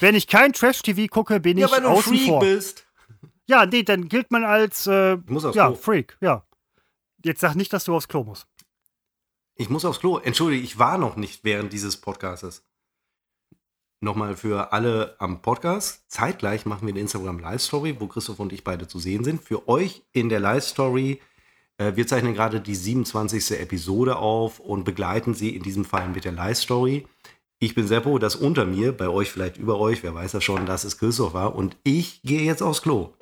[0.00, 2.40] wenn ich kein Trash-TV gucke, bin ja, ich außen Freak vor.
[2.40, 2.86] Bist.
[3.46, 5.74] Ja, nee, dann gilt man als äh, ja, Klo.
[5.74, 6.44] Freak, ja.
[7.24, 8.46] Jetzt sag nicht, dass du aufs Klo musst.
[9.54, 10.18] Ich muss aufs Klo.
[10.18, 12.64] Entschuldige, ich war noch nicht während dieses Podcasts.
[14.00, 16.10] Nochmal für alle am Podcast.
[16.10, 19.42] Zeitgleich machen wir eine Instagram Live Story, wo Christoph und ich beide zu sehen sind.
[19.42, 21.20] Für euch in der Live Story
[21.78, 23.60] äh, wir zeichnen gerade die 27.
[23.60, 27.06] Episode auf und begleiten sie in diesem Fall mit der Live-Story.
[27.58, 30.66] Ich bin Seppo, das unter mir, bei euch vielleicht über euch, wer weiß das schon,
[30.66, 31.54] dass es Christoph war.
[31.54, 33.14] Und ich gehe jetzt aufs Klo.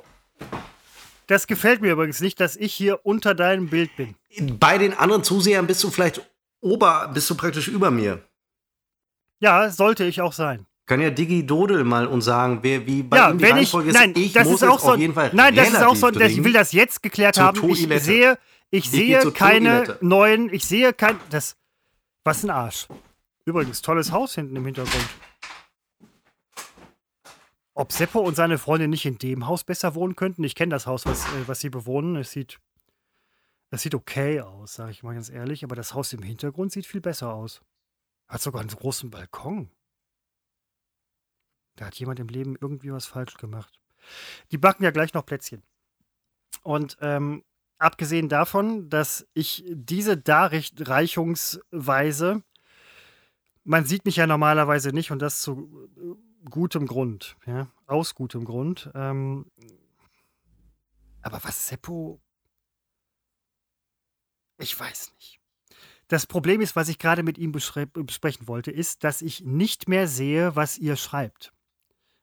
[1.28, 4.16] Das gefällt mir übrigens nicht, dass ich hier unter deinem Bild bin.
[4.58, 6.20] Bei den anderen Zusehern bist du vielleicht
[6.60, 8.22] ober, bist du praktisch über mir.
[9.38, 10.66] Ja, sollte ich auch sein.
[10.86, 13.72] Kann ja Digi Dodel mal uns sagen, wer wie bei ja, ihm die wenn ich,
[13.72, 14.18] nein, ist.
[14.18, 16.44] Ich das muss ist auch so, auf jeden Fall Nein, das ist auch so, ich
[16.44, 17.70] will das jetzt geklärt haben.
[17.70, 18.36] Ich sehe,
[18.70, 21.56] ich, ich sehe keine neuen, ich sehe kein, das,
[22.24, 22.86] was ein Arsch.
[23.44, 25.08] Übrigens, tolles Haus hinten im Hintergrund.
[27.74, 30.44] Ob Seppo und seine Freundin nicht in dem Haus besser wohnen könnten?
[30.44, 32.16] Ich kenne das Haus, was, äh, was sie bewohnen.
[32.16, 32.60] Es sieht,
[33.70, 35.64] es sieht okay aus, sage ich mal ganz ehrlich.
[35.64, 37.60] Aber das Haus im Hintergrund sieht viel besser aus.
[38.28, 39.70] Hat sogar einen großen Balkon.
[41.76, 43.80] Da hat jemand im Leben irgendwie was falsch gemacht.
[44.52, 45.64] Die backen ja gleich noch Plätzchen.
[46.62, 47.42] Und ähm,
[47.78, 52.44] abgesehen davon, dass ich diese Darreichungsweise,
[53.64, 58.44] man sieht mich ja normalerweise nicht und das zu äh, gutem Grund, ja, aus gutem
[58.44, 58.90] Grund.
[58.94, 59.46] Ähm,
[61.22, 62.20] aber was Seppo,
[64.58, 65.40] ich weiß nicht.
[66.08, 70.06] Das Problem ist, was ich gerade mit ihm besprechen wollte, ist, dass ich nicht mehr
[70.06, 71.52] sehe, was ihr schreibt.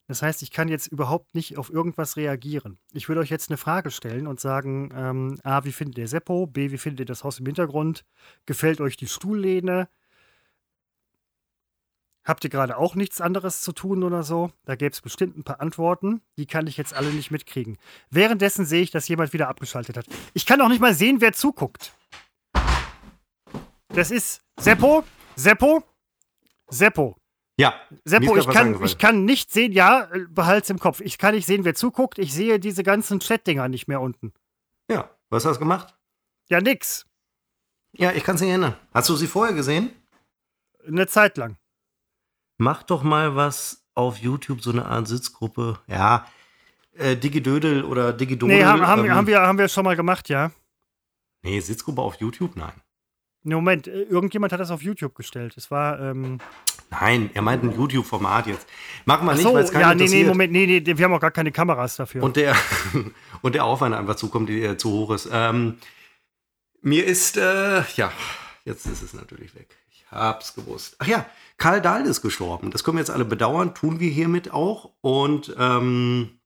[0.08, 2.78] Das heißt, ich kann jetzt überhaupt nicht auf irgendwas reagieren.
[2.92, 6.48] Ich würde euch jetzt eine Frage stellen und sagen: ähm, A, wie findet ihr Seppo?
[6.48, 8.04] B, wie findet ihr das Haus im Hintergrund?
[8.46, 9.88] Gefällt euch die Stuhllehne?
[12.24, 14.52] Habt ihr gerade auch nichts anderes zu tun oder so?
[14.66, 16.22] Da gäbe es bestimmt ein paar Antworten.
[16.38, 17.78] Die kann ich jetzt alle nicht mitkriegen.
[18.12, 20.06] Währenddessen sehe ich, dass jemand wieder abgeschaltet hat.
[20.34, 21.94] Ich kann auch nicht mal sehen, wer zuguckt.
[23.88, 25.04] Das ist Seppo,
[25.36, 25.84] Seppo,
[26.70, 27.18] Seppo.
[27.58, 27.74] Ja.
[28.06, 31.02] Seppo, ich kann, ich kann nicht sehen, ja, behalt's im Kopf.
[31.02, 32.20] Ich kann nicht sehen, wer zuguckt.
[32.20, 34.34] Ich sehe diese ganzen Chat-Dinger nicht mehr unten.
[34.90, 35.96] Ja, was hast du gemacht?
[36.50, 37.06] Ja, nix.
[37.94, 38.76] Ja, ich kann es nicht erinnern.
[38.94, 39.92] Hast du sie vorher gesehen?
[40.88, 41.58] Eine Zeit lang.
[42.62, 45.80] Mach doch mal was auf YouTube, so eine Art Sitzgruppe.
[45.88, 46.28] Ja,
[46.96, 48.56] äh, Digidödel oder Digidodel.
[48.56, 50.52] Nee, haben, haben, ähm, haben, wir, haben wir schon mal gemacht, ja.
[51.42, 52.56] Nee, Sitzgruppe auf YouTube?
[52.56, 52.74] Nein.
[53.42, 55.58] Nee, Moment, äh, irgendjemand hat das auf YouTube gestellt.
[55.58, 56.00] Es war.
[56.00, 56.38] Ähm
[56.92, 58.68] Nein, er meint ein YouTube-Format jetzt.
[59.06, 60.28] Machen wir nicht, so, weil es keiner Ja, nee, nee, interessiert.
[60.28, 62.22] Moment, nee, nee, wir haben auch gar keine Kameras dafür.
[62.22, 62.56] Und der,
[63.42, 65.28] und der Aufwand einfach zukommt, der zu hoch ist.
[65.34, 65.78] Ähm,
[66.84, 68.12] mir ist, äh, ja,
[68.66, 69.81] jetzt ist es natürlich weg.
[70.12, 70.96] Hab's gewusst.
[71.00, 71.26] Ach ja,
[71.58, 72.72] Karl Dahl ist gestorben.
[72.72, 74.92] Das können wir jetzt alle bedauern, tun wir hiermit auch.
[75.02, 76.40] Und ähm,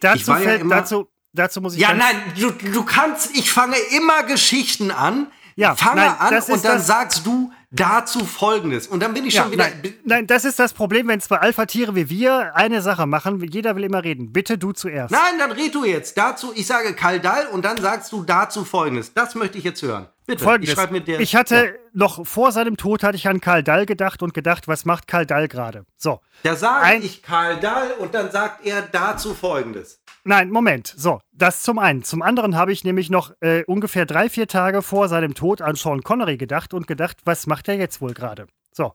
[0.00, 1.80] dazu, war ja fällt, immer- dazu, dazu muss ich.
[1.80, 5.26] ja, nein, du, du kannst, ich fange immer Geschichten an.
[5.56, 8.86] Ja, fange nein, an und dann sagst du dazu folgendes.
[8.86, 9.64] Und dann bin ich Ja, schon wieder.
[9.64, 13.42] nein, nein, das ist das Problem, wenn zwei Alpha-Tiere wie wir eine Sache machen.
[13.42, 14.32] Jeder will immer reden.
[14.32, 15.10] Bitte du zuerst.
[15.10, 16.52] Nein, dann red du jetzt dazu.
[16.54, 19.14] Ich sage Kaldal und dann sagst du dazu folgendes.
[19.14, 20.06] Das möchte ich jetzt hören.
[20.26, 20.44] Bitte.
[20.44, 20.70] Folgendes.
[20.70, 21.18] Ich schreibe mit der.
[21.20, 24.84] ich hatte noch vor seinem Tod hatte ich an Karl Dall gedacht und gedacht, was
[24.84, 25.84] macht Karl Dall gerade?
[25.96, 26.20] So.
[26.44, 30.00] Da sage Ein- ich Kaldal und dann sagt er dazu folgendes.
[30.24, 30.94] Nein, Moment.
[30.96, 32.04] So, das zum einen.
[32.04, 35.74] Zum anderen habe ich nämlich noch äh, ungefähr drei, vier Tage vor seinem Tod an
[35.74, 38.46] Sean Connery gedacht und gedacht, was macht er jetzt wohl gerade?
[38.72, 38.94] So.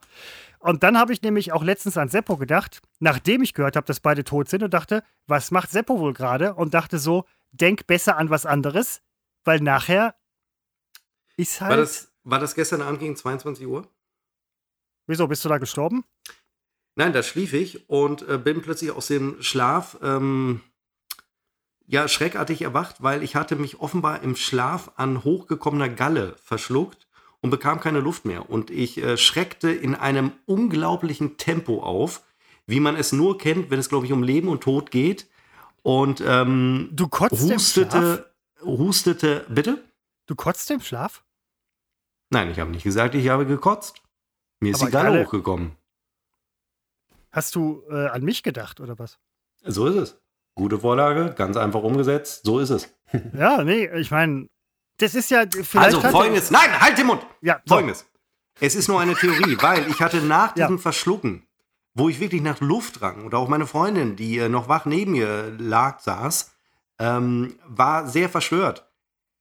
[0.60, 4.00] Und dann habe ich nämlich auch letztens an Seppo gedacht, nachdem ich gehört habe, dass
[4.00, 6.56] beide tot sind und dachte, was macht Seppo wohl gerade?
[6.56, 9.02] Und dachte so, denk besser an was anderes,
[9.44, 10.16] weil nachher
[11.36, 11.72] ist halt.
[11.72, 13.88] War, das, war das gestern Abend gegen 22 Uhr?
[15.08, 16.06] Wieso, bist du da gestorben?
[16.96, 20.62] Nein, da schlief ich und äh, bin plötzlich aus dem Schlaf ähm,
[21.88, 27.08] ja schreckartig erwacht, weil ich hatte mich offenbar im Schlaf an hochgekommener Galle verschluckt
[27.42, 28.50] und bekam keine Luft mehr.
[28.50, 32.24] Und ich äh, schreckte in einem unglaublichen Tempo auf,
[32.66, 35.28] wie man es nur kennt, wenn es, glaube ich, um Leben und Tod geht.
[35.82, 37.56] Und ähm, Du kotzt im Schlaf?
[37.60, 38.32] hustete,
[38.62, 39.82] hustete, bitte?
[40.26, 41.24] Du kotzt im Schlaf?
[42.30, 44.02] Nein, ich habe nicht gesagt, ich habe gekotzt.
[44.60, 45.72] Mir ist Aber die Galle Galle- hochgekommen.
[47.32, 49.20] Hast du äh, an mich gedacht oder was?
[49.64, 50.18] So ist es.
[50.58, 52.42] Gute Vorlage, ganz einfach umgesetzt.
[52.44, 52.90] So ist es.
[53.38, 54.48] Ja, nee, ich meine,
[54.98, 55.96] das ist ja vielleicht.
[55.96, 56.52] also folgendes.
[56.52, 57.22] Nein, halt den Mund!
[57.42, 57.76] Ja, so.
[57.76, 58.06] Folgendes.
[58.60, 60.66] Es ist nur eine Theorie, weil ich hatte nach Ja.
[60.66, 61.46] diesem Verschlucken,
[61.94, 65.12] wo ich wirklich nach Luft rang und auch meine Freundin, die äh, noch wach neben
[65.12, 66.52] mir lag, saß,
[67.00, 68.90] ähm, war sehr verstört.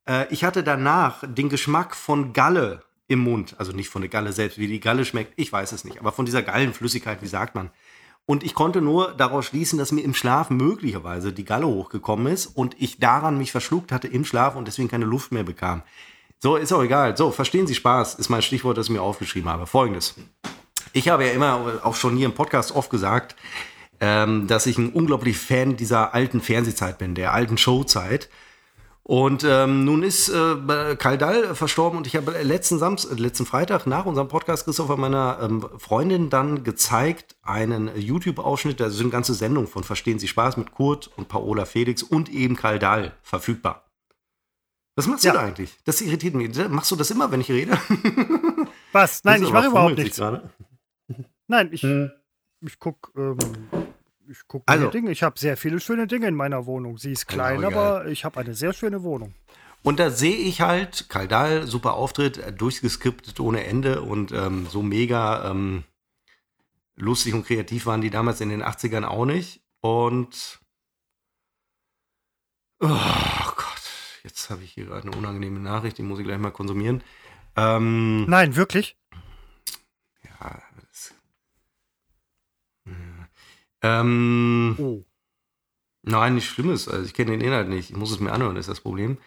[0.08, 3.54] Äh, ich hatte danach den Geschmack von Galle im Mund.
[3.58, 5.98] Also nicht von der Galle selbst, wie die Galle schmeckt, ich weiß es nicht.
[5.98, 7.70] Aber von dieser Gallenflüssigkeit, wie sagt man.
[8.26, 12.46] Und ich konnte nur daraus schließen, dass mir im Schlaf möglicherweise die Galle hochgekommen ist
[12.46, 15.82] und ich daran mich verschluckt hatte im Schlaf und deswegen keine Luft mehr bekam.
[16.38, 17.16] So, ist auch egal.
[17.16, 19.66] So, verstehen Sie Spaß, ist mein Stichwort, das ich mir aufgeschrieben habe.
[19.66, 20.16] Folgendes.
[20.92, 23.36] Ich habe ja immer, auch schon hier im Podcast oft gesagt,
[24.00, 28.28] ähm, dass ich ein unglaublich Fan dieser alten Fernsehzeit bin, der alten Showzeit.
[29.08, 33.46] Und ähm, nun ist äh, Karl Dall verstorben und ich habe letzten, Samst äh, letzten
[33.46, 39.34] Freitag nach unserem Podcast Christopher meiner ähm, Freundin dann gezeigt einen YouTube-Ausschnitt, da sind ganze
[39.34, 43.84] Sendungen von Verstehen Sie Spaß mit Kurt und Paola Felix und eben Karl Dall verfügbar.
[44.96, 45.34] Was machst du Ja.
[45.34, 45.76] da eigentlich?
[45.84, 46.56] Das irritiert mich.
[46.68, 47.78] Machst du das immer, wenn ich rede?
[48.90, 49.22] Was?
[49.22, 50.20] Nein, ich mache überhaupt nichts.
[51.46, 52.10] Nein, ich, Hm.
[52.60, 53.38] ich guck, ähm,
[54.28, 54.88] ich guck Also.
[54.90, 55.10] Dinge.
[55.10, 56.98] Ich habe sehr viele schöne Dinge in meiner Wohnung.
[56.98, 59.34] Sie ist klein, Genau, aber ich habe eine sehr schöne Wohnung.
[59.82, 64.82] Und da sehe ich halt Kaldal, super Auftritt, äh, durchgeskriptet ohne Ende und ähm, so
[64.82, 65.84] mega ähm,
[66.96, 69.60] lustig und kreativ waren die damals in den 80ern auch nicht.
[69.80, 70.58] Und
[72.80, 73.82] oh Gott,
[74.24, 77.02] jetzt habe ich hier gerade eine unangenehme Nachricht, die muss ich gleich mal konsumieren.
[77.54, 78.96] Ähm, Nein, wirklich?
[80.24, 81.14] ja, das,
[82.86, 82.92] ja.
[83.86, 85.04] Ähm, Oh.
[86.02, 86.88] Nein, nichts Schlimmes.
[86.88, 87.90] Also ich kenne den Inhalt nicht.
[87.90, 89.18] Ich muss es mir anhören, ist das Problem.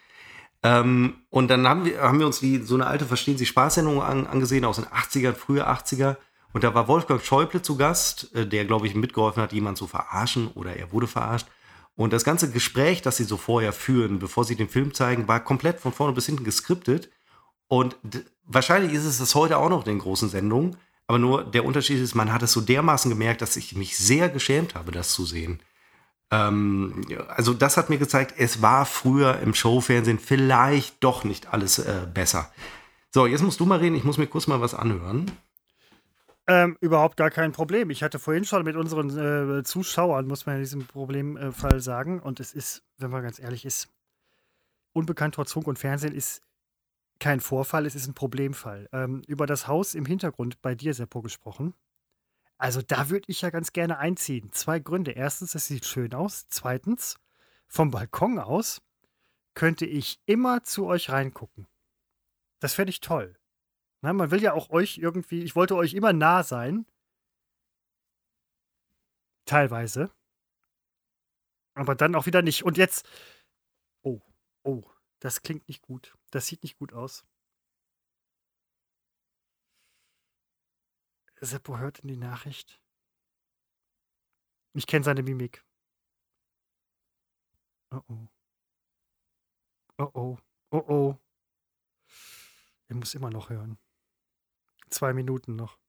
[0.64, 4.02] Ähm, und dann haben wir, haben wir uns die, so eine alte Verstehen Sie Spaß-Sendung
[4.02, 6.16] an, angesehen aus den 80ern, frühe 80er.
[6.54, 9.88] Und da war Wolfgang Schäuble zu Gast, äh, der, glaube ich, mitgeholfen hat, jemanden zu
[9.88, 11.48] verarschen oder er wurde verarscht.
[11.96, 15.42] Und das ganze Gespräch, das sie so vorher führen, bevor sie den Film zeigen, war
[15.42, 17.10] komplett von vorne bis hinten geskriptet.
[17.68, 17.98] Und
[18.46, 20.78] wahrscheinlich ist es das heute auch noch in den großen Sendungen.
[21.10, 24.30] Aber nur der Unterschied ist, man hat es so dermaßen gemerkt, dass ich mich sehr
[24.30, 25.60] geschämt habe, das zu sehen.
[26.30, 31.80] Ähm, also das hat mir gezeigt, es war früher im Showfernsehen vielleicht doch nicht alles
[31.80, 32.52] äh, besser.
[33.10, 35.32] So, jetzt musst du mal reden, ich muss mir kurz mal was anhören.
[36.46, 37.90] Ähm, überhaupt gar kein Problem.
[37.90, 42.40] Ich hatte vorhin schon mit unseren äh, Zuschauern, muss man in diesem Problemfall sagen, und
[42.40, 43.90] es ist, wenn man ganz ehrlich ist,
[44.94, 46.44] unbekannt trotz Funk und Fernsehen ist
[47.20, 48.90] kein Vorfall, es ist ein Problemfall.
[48.92, 51.74] Ähm, über das Haus im Hintergrund bei dir, Seppo, gesprochen.
[52.58, 54.52] Also da würde ich ja ganz gerne einziehen.
[54.52, 55.12] Zwei Gründe.
[55.12, 56.48] Erstens, es sieht schön aus.
[56.50, 57.18] Zweitens,
[57.68, 58.82] vom Balkon aus
[59.54, 61.68] könnte ich immer zu euch reingucken.
[62.60, 63.38] Das fände ich toll.
[64.02, 66.86] Na, man will ja auch euch irgendwie, ich wollte euch immer nah sein.
[69.46, 70.12] Teilweise.
[71.74, 72.64] Aber dann auch wieder nicht.
[72.64, 73.08] Und jetzt.
[74.02, 74.20] Oh,
[74.64, 74.84] oh,
[75.20, 76.19] das klingt nicht gut.
[76.32, 77.26] Das sieht nicht gut aus.
[81.42, 82.82] Seppo hört in die Nachricht.
[84.74, 85.66] Ich kenne seine Mimik.
[87.92, 88.28] Oh oh.
[89.98, 90.38] Oh oh.
[90.72, 91.18] Oh oh.
[92.88, 93.80] Er muss immer noch hören.
[94.90, 95.80] Zwei Minuten noch.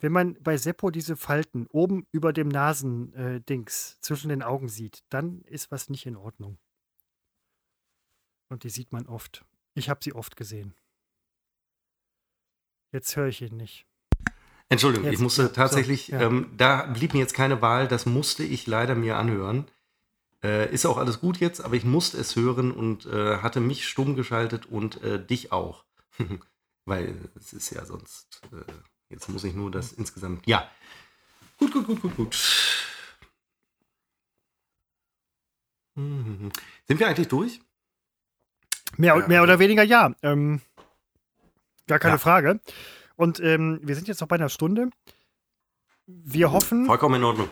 [0.00, 5.02] Wenn man bei Seppo diese Falten oben über dem Nasendings äh, zwischen den Augen sieht,
[5.08, 6.58] dann ist was nicht in Ordnung.
[8.48, 9.44] Und die sieht man oft.
[9.74, 10.74] Ich habe sie oft gesehen.
[12.92, 13.86] Jetzt höre ich ihn nicht.
[14.70, 16.22] Entschuldigung, jetzt, ich musste tatsächlich, so, ja.
[16.22, 19.66] ähm, da blieb mir jetzt keine Wahl, das musste ich leider mir anhören.
[20.42, 23.88] Äh, ist auch alles gut jetzt, aber ich musste es hören und äh, hatte mich
[23.88, 25.84] stumm geschaltet und äh, dich auch.
[26.84, 28.72] Weil es ist ja sonst, äh,
[29.08, 30.70] jetzt muss ich nur das insgesamt, ja.
[31.58, 32.36] Gut, gut, gut, gut, gut.
[35.96, 36.52] Mhm.
[36.86, 37.60] Sind wir eigentlich durch?
[38.96, 40.12] Mehr, mehr oder weniger ja.
[40.22, 40.60] Ähm,
[41.86, 42.18] gar keine ja.
[42.18, 42.60] Frage.
[43.16, 44.90] Und ähm, wir sind jetzt noch bei einer Stunde.
[46.06, 46.86] Wir hoffen.
[46.86, 47.48] Vollkommen in Ordnung.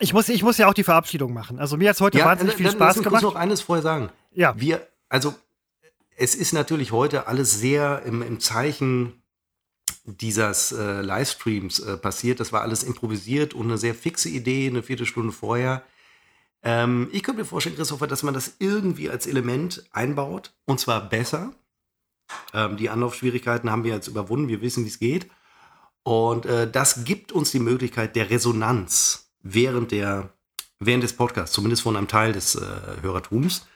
[0.00, 1.58] Ich muss, ich muss ja auch die Verabschiedung machen.
[1.58, 3.06] Also mir hat es heute ja, wahnsinnig viel Spaß gemacht.
[3.06, 4.10] Ich muss noch eines vorher sagen.
[4.32, 4.54] Ja.
[4.58, 5.34] Wir, also
[6.16, 9.22] es ist natürlich heute alles sehr im, im Zeichen
[10.04, 12.40] dieses äh, Livestreams äh, passiert.
[12.40, 15.82] Das war alles improvisiert und eine sehr fixe Idee, eine Viertelstunde vorher.
[16.64, 21.08] Ähm, ich könnte mir vorstellen, Christopher, dass man das irgendwie als Element einbaut und zwar
[21.08, 21.52] besser.
[22.54, 25.30] Ähm, die Anlaufschwierigkeiten haben wir jetzt überwunden, wir wissen, wie es geht.
[26.02, 30.30] Und äh, das gibt uns die Möglichkeit der Resonanz während, der,
[30.80, 32.62] während des Podcasts, zumindest von einem Teil des äh,
[33.02, 33.66] Hörertums.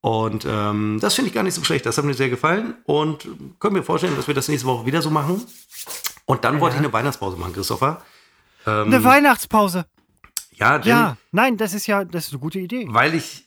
[0.00, 1.86] Und ähm, das finde ich gar nicht so schlecht.
[1.86, 2.74] Das hat mir sehr gefallen.
[2.84, 5.44] Und können wir vorstellen, dass wir das nächste Woche wieder so machen.
[6.24, 6.60] Und dann ja.
[6.60, 8.02] wollte ich eine Weihnachtspause machen, Christopher.
[8.66, 9.86] Ähm, eine Weihnachtspause.
[10.60, 12.86] Ja, denn, ja, nein, das ist ja, das ist eine gute Idee.
[12.88, 13.46] Weil ich,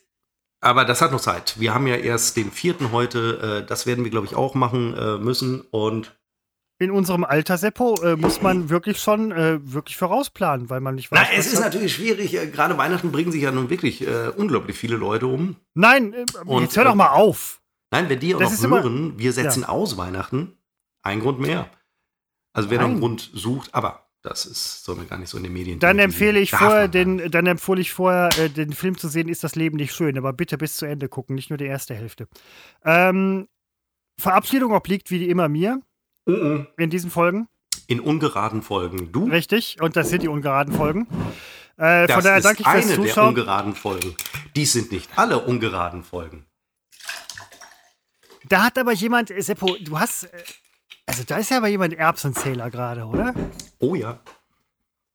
[0.59, 1.59] aber das hat noch Zeit.
[1.59, 3.61] Wir haben ja erst den vierten heute.
[3.63, 5.61] Äh, das werden wir, glaube ich, auch machen äh, müssen.
[5.61, 6.15] Und
[6.79, 11.11] in unserem Alter, Seppo, äh, muss man wirklich schon äh, wirklich vorausplanen, weil man nicht
[11.11, 11.19] weiß.
[11.21, 11.65] Na, es ist hat.
[11.65, 12.33] natürlich schwierig.
[12.33, 15.55] Äh, gerade Weihnachten bringen sich ja nun wirklich äh, unglaublich viele Leute um.
[15.75, 17.61] Nein, Und, jetzt hör doch mal auf.
[17.91, 19.69] Nein, wenn die auch das noch hören, immer, wir setzen ja.
[19.69, 20.57] aus Weihnachten,
[21.03, 21.69] ein Grund mehr.
[22.53, 25.43] Also wer noch einen Grund sucht, aber das ist, soll man gar nicht so in
[25.43, 25.79] den Medien.
[25.79, 29.43] Dann empfehle ich vorher, den, dann empfehle ich vorher, äh, den Film zu sehen, ist
[29.43, 32.27] das Leben nicht schön, aber bitte bis zu Ende gucken, nicht nur die erste Hälfte.
[32.85, 33.49] Ähm,
[34.17, 35.81] Verabschiedung obliegt wie immer mir.
[36.25, 36.67] Uh -uh.
[36.77, 37.49] In diesen Folgen?
[37.87, 39.11] In ungeraden Folgen.
[39.11, 39.25] Du?
[39.25, 41.05] Richtig, und das sind die ungeraden Folgen.
[41.77, 43.35] Äh, das von daher danke ich fürs eine Zuschauen.
[43.35, 44.15] der ungeraden Folgen.
[44.55, 46.45] Dies sind nicht alle ungeraden Folgen.
[48.47, 50.29] Da hat aber jemand, Seppo, du hast.
[51.13, 53.33] Äh, also da ist ja aber jemand Erbsenzähler gerade, oder?
[53.79, 54.19] Oh ja.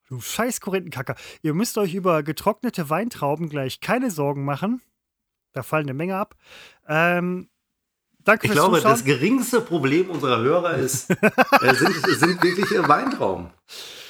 [0.09, 1.17] Du scheiß Korinthenkacker.
[1.43, 4.81] Ihr müsst euch über getrocknete Weintrauben gleich keine Sorgen machen.
[5.53, 6.35] Da fallen eine Menge ab.
[6.89, 7.49] Ähm,
[8.25, 8.93] Danke ich glaube, Zuschauen.
[8.93, 13.51] das geringste Problem unserer Hörer ist, äh, sind, sind wirklich Weintrauben.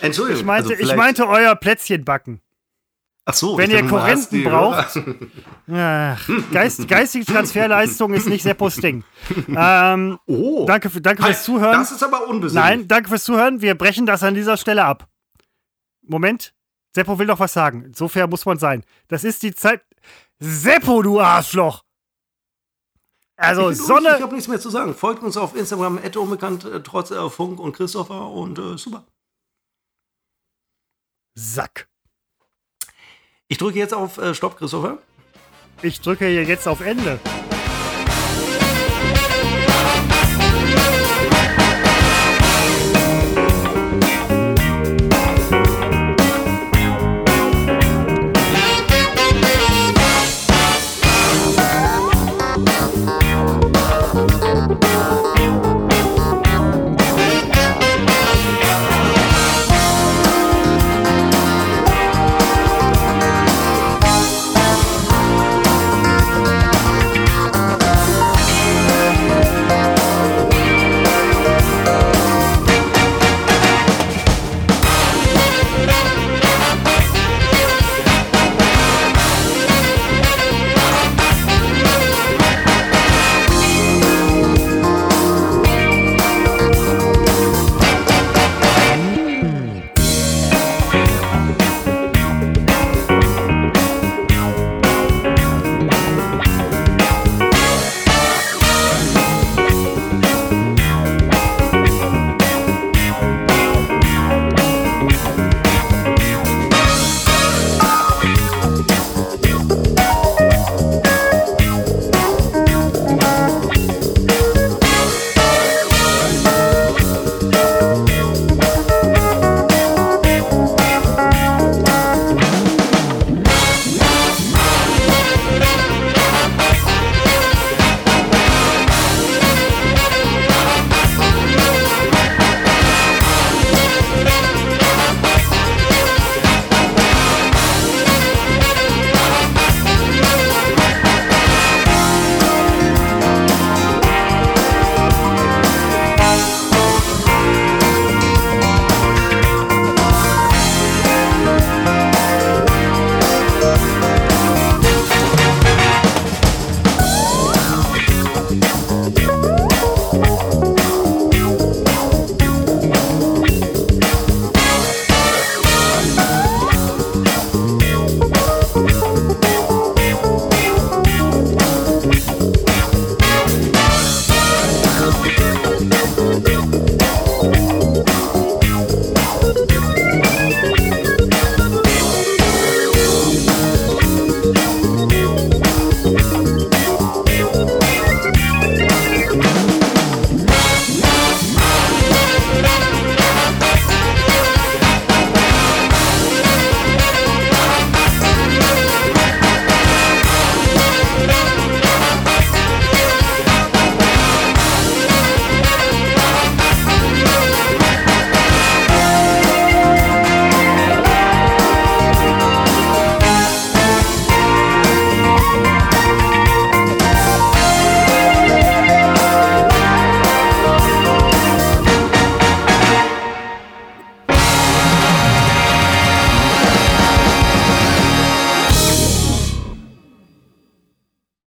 [0.01, 0.41] Entschuldigung.
[0.41, 2.41] Ich meinte, also ich meinte euer Plätzchenbacken.
[3.31, 4.99] Ach so, wenn ihr Korinthen braucht.
[5.71, 9.05] Ach, Geist, geistige Transferleistung ist nicht Seppos Ding.
[9.55, 10.65] Ähm, oh.
[10.65, 11.73] Danke, für, danke fürs Zuhören.
[11.79, 12.65] Das ist aber unbesinnlich.
[12.65, 13.61] Nein, danke fürs Zuhören.
[13.61, 15.09] Wir brechen das an dieser Stelle ab.
[16.01, 16.55] Moment.
[16.95, 17.93] Seppo will doch was sagen.
[17.95, 18.83] So fair muss man sein.
[19.09, 19.83] Das ist die Zeit.
[20.39, 21.85] Seppo, du Arschloch!
[23.37, 24.17] Also ich Sonne.
[24.17, 24.95] Ich habe nichts mehr zu sagen.
[24.95, 29.05] Folgt uns auf Instagram, unbekannt, äh, trotz äh, Funk und Christopher und äh, super.
[31.35, 31.89] Sack.
[33.51, 34.99] Ich drücke jetzt auf äh, Stopp, Christopher.
[35.81, 37.19] Ich drücke jetzt auf Ende.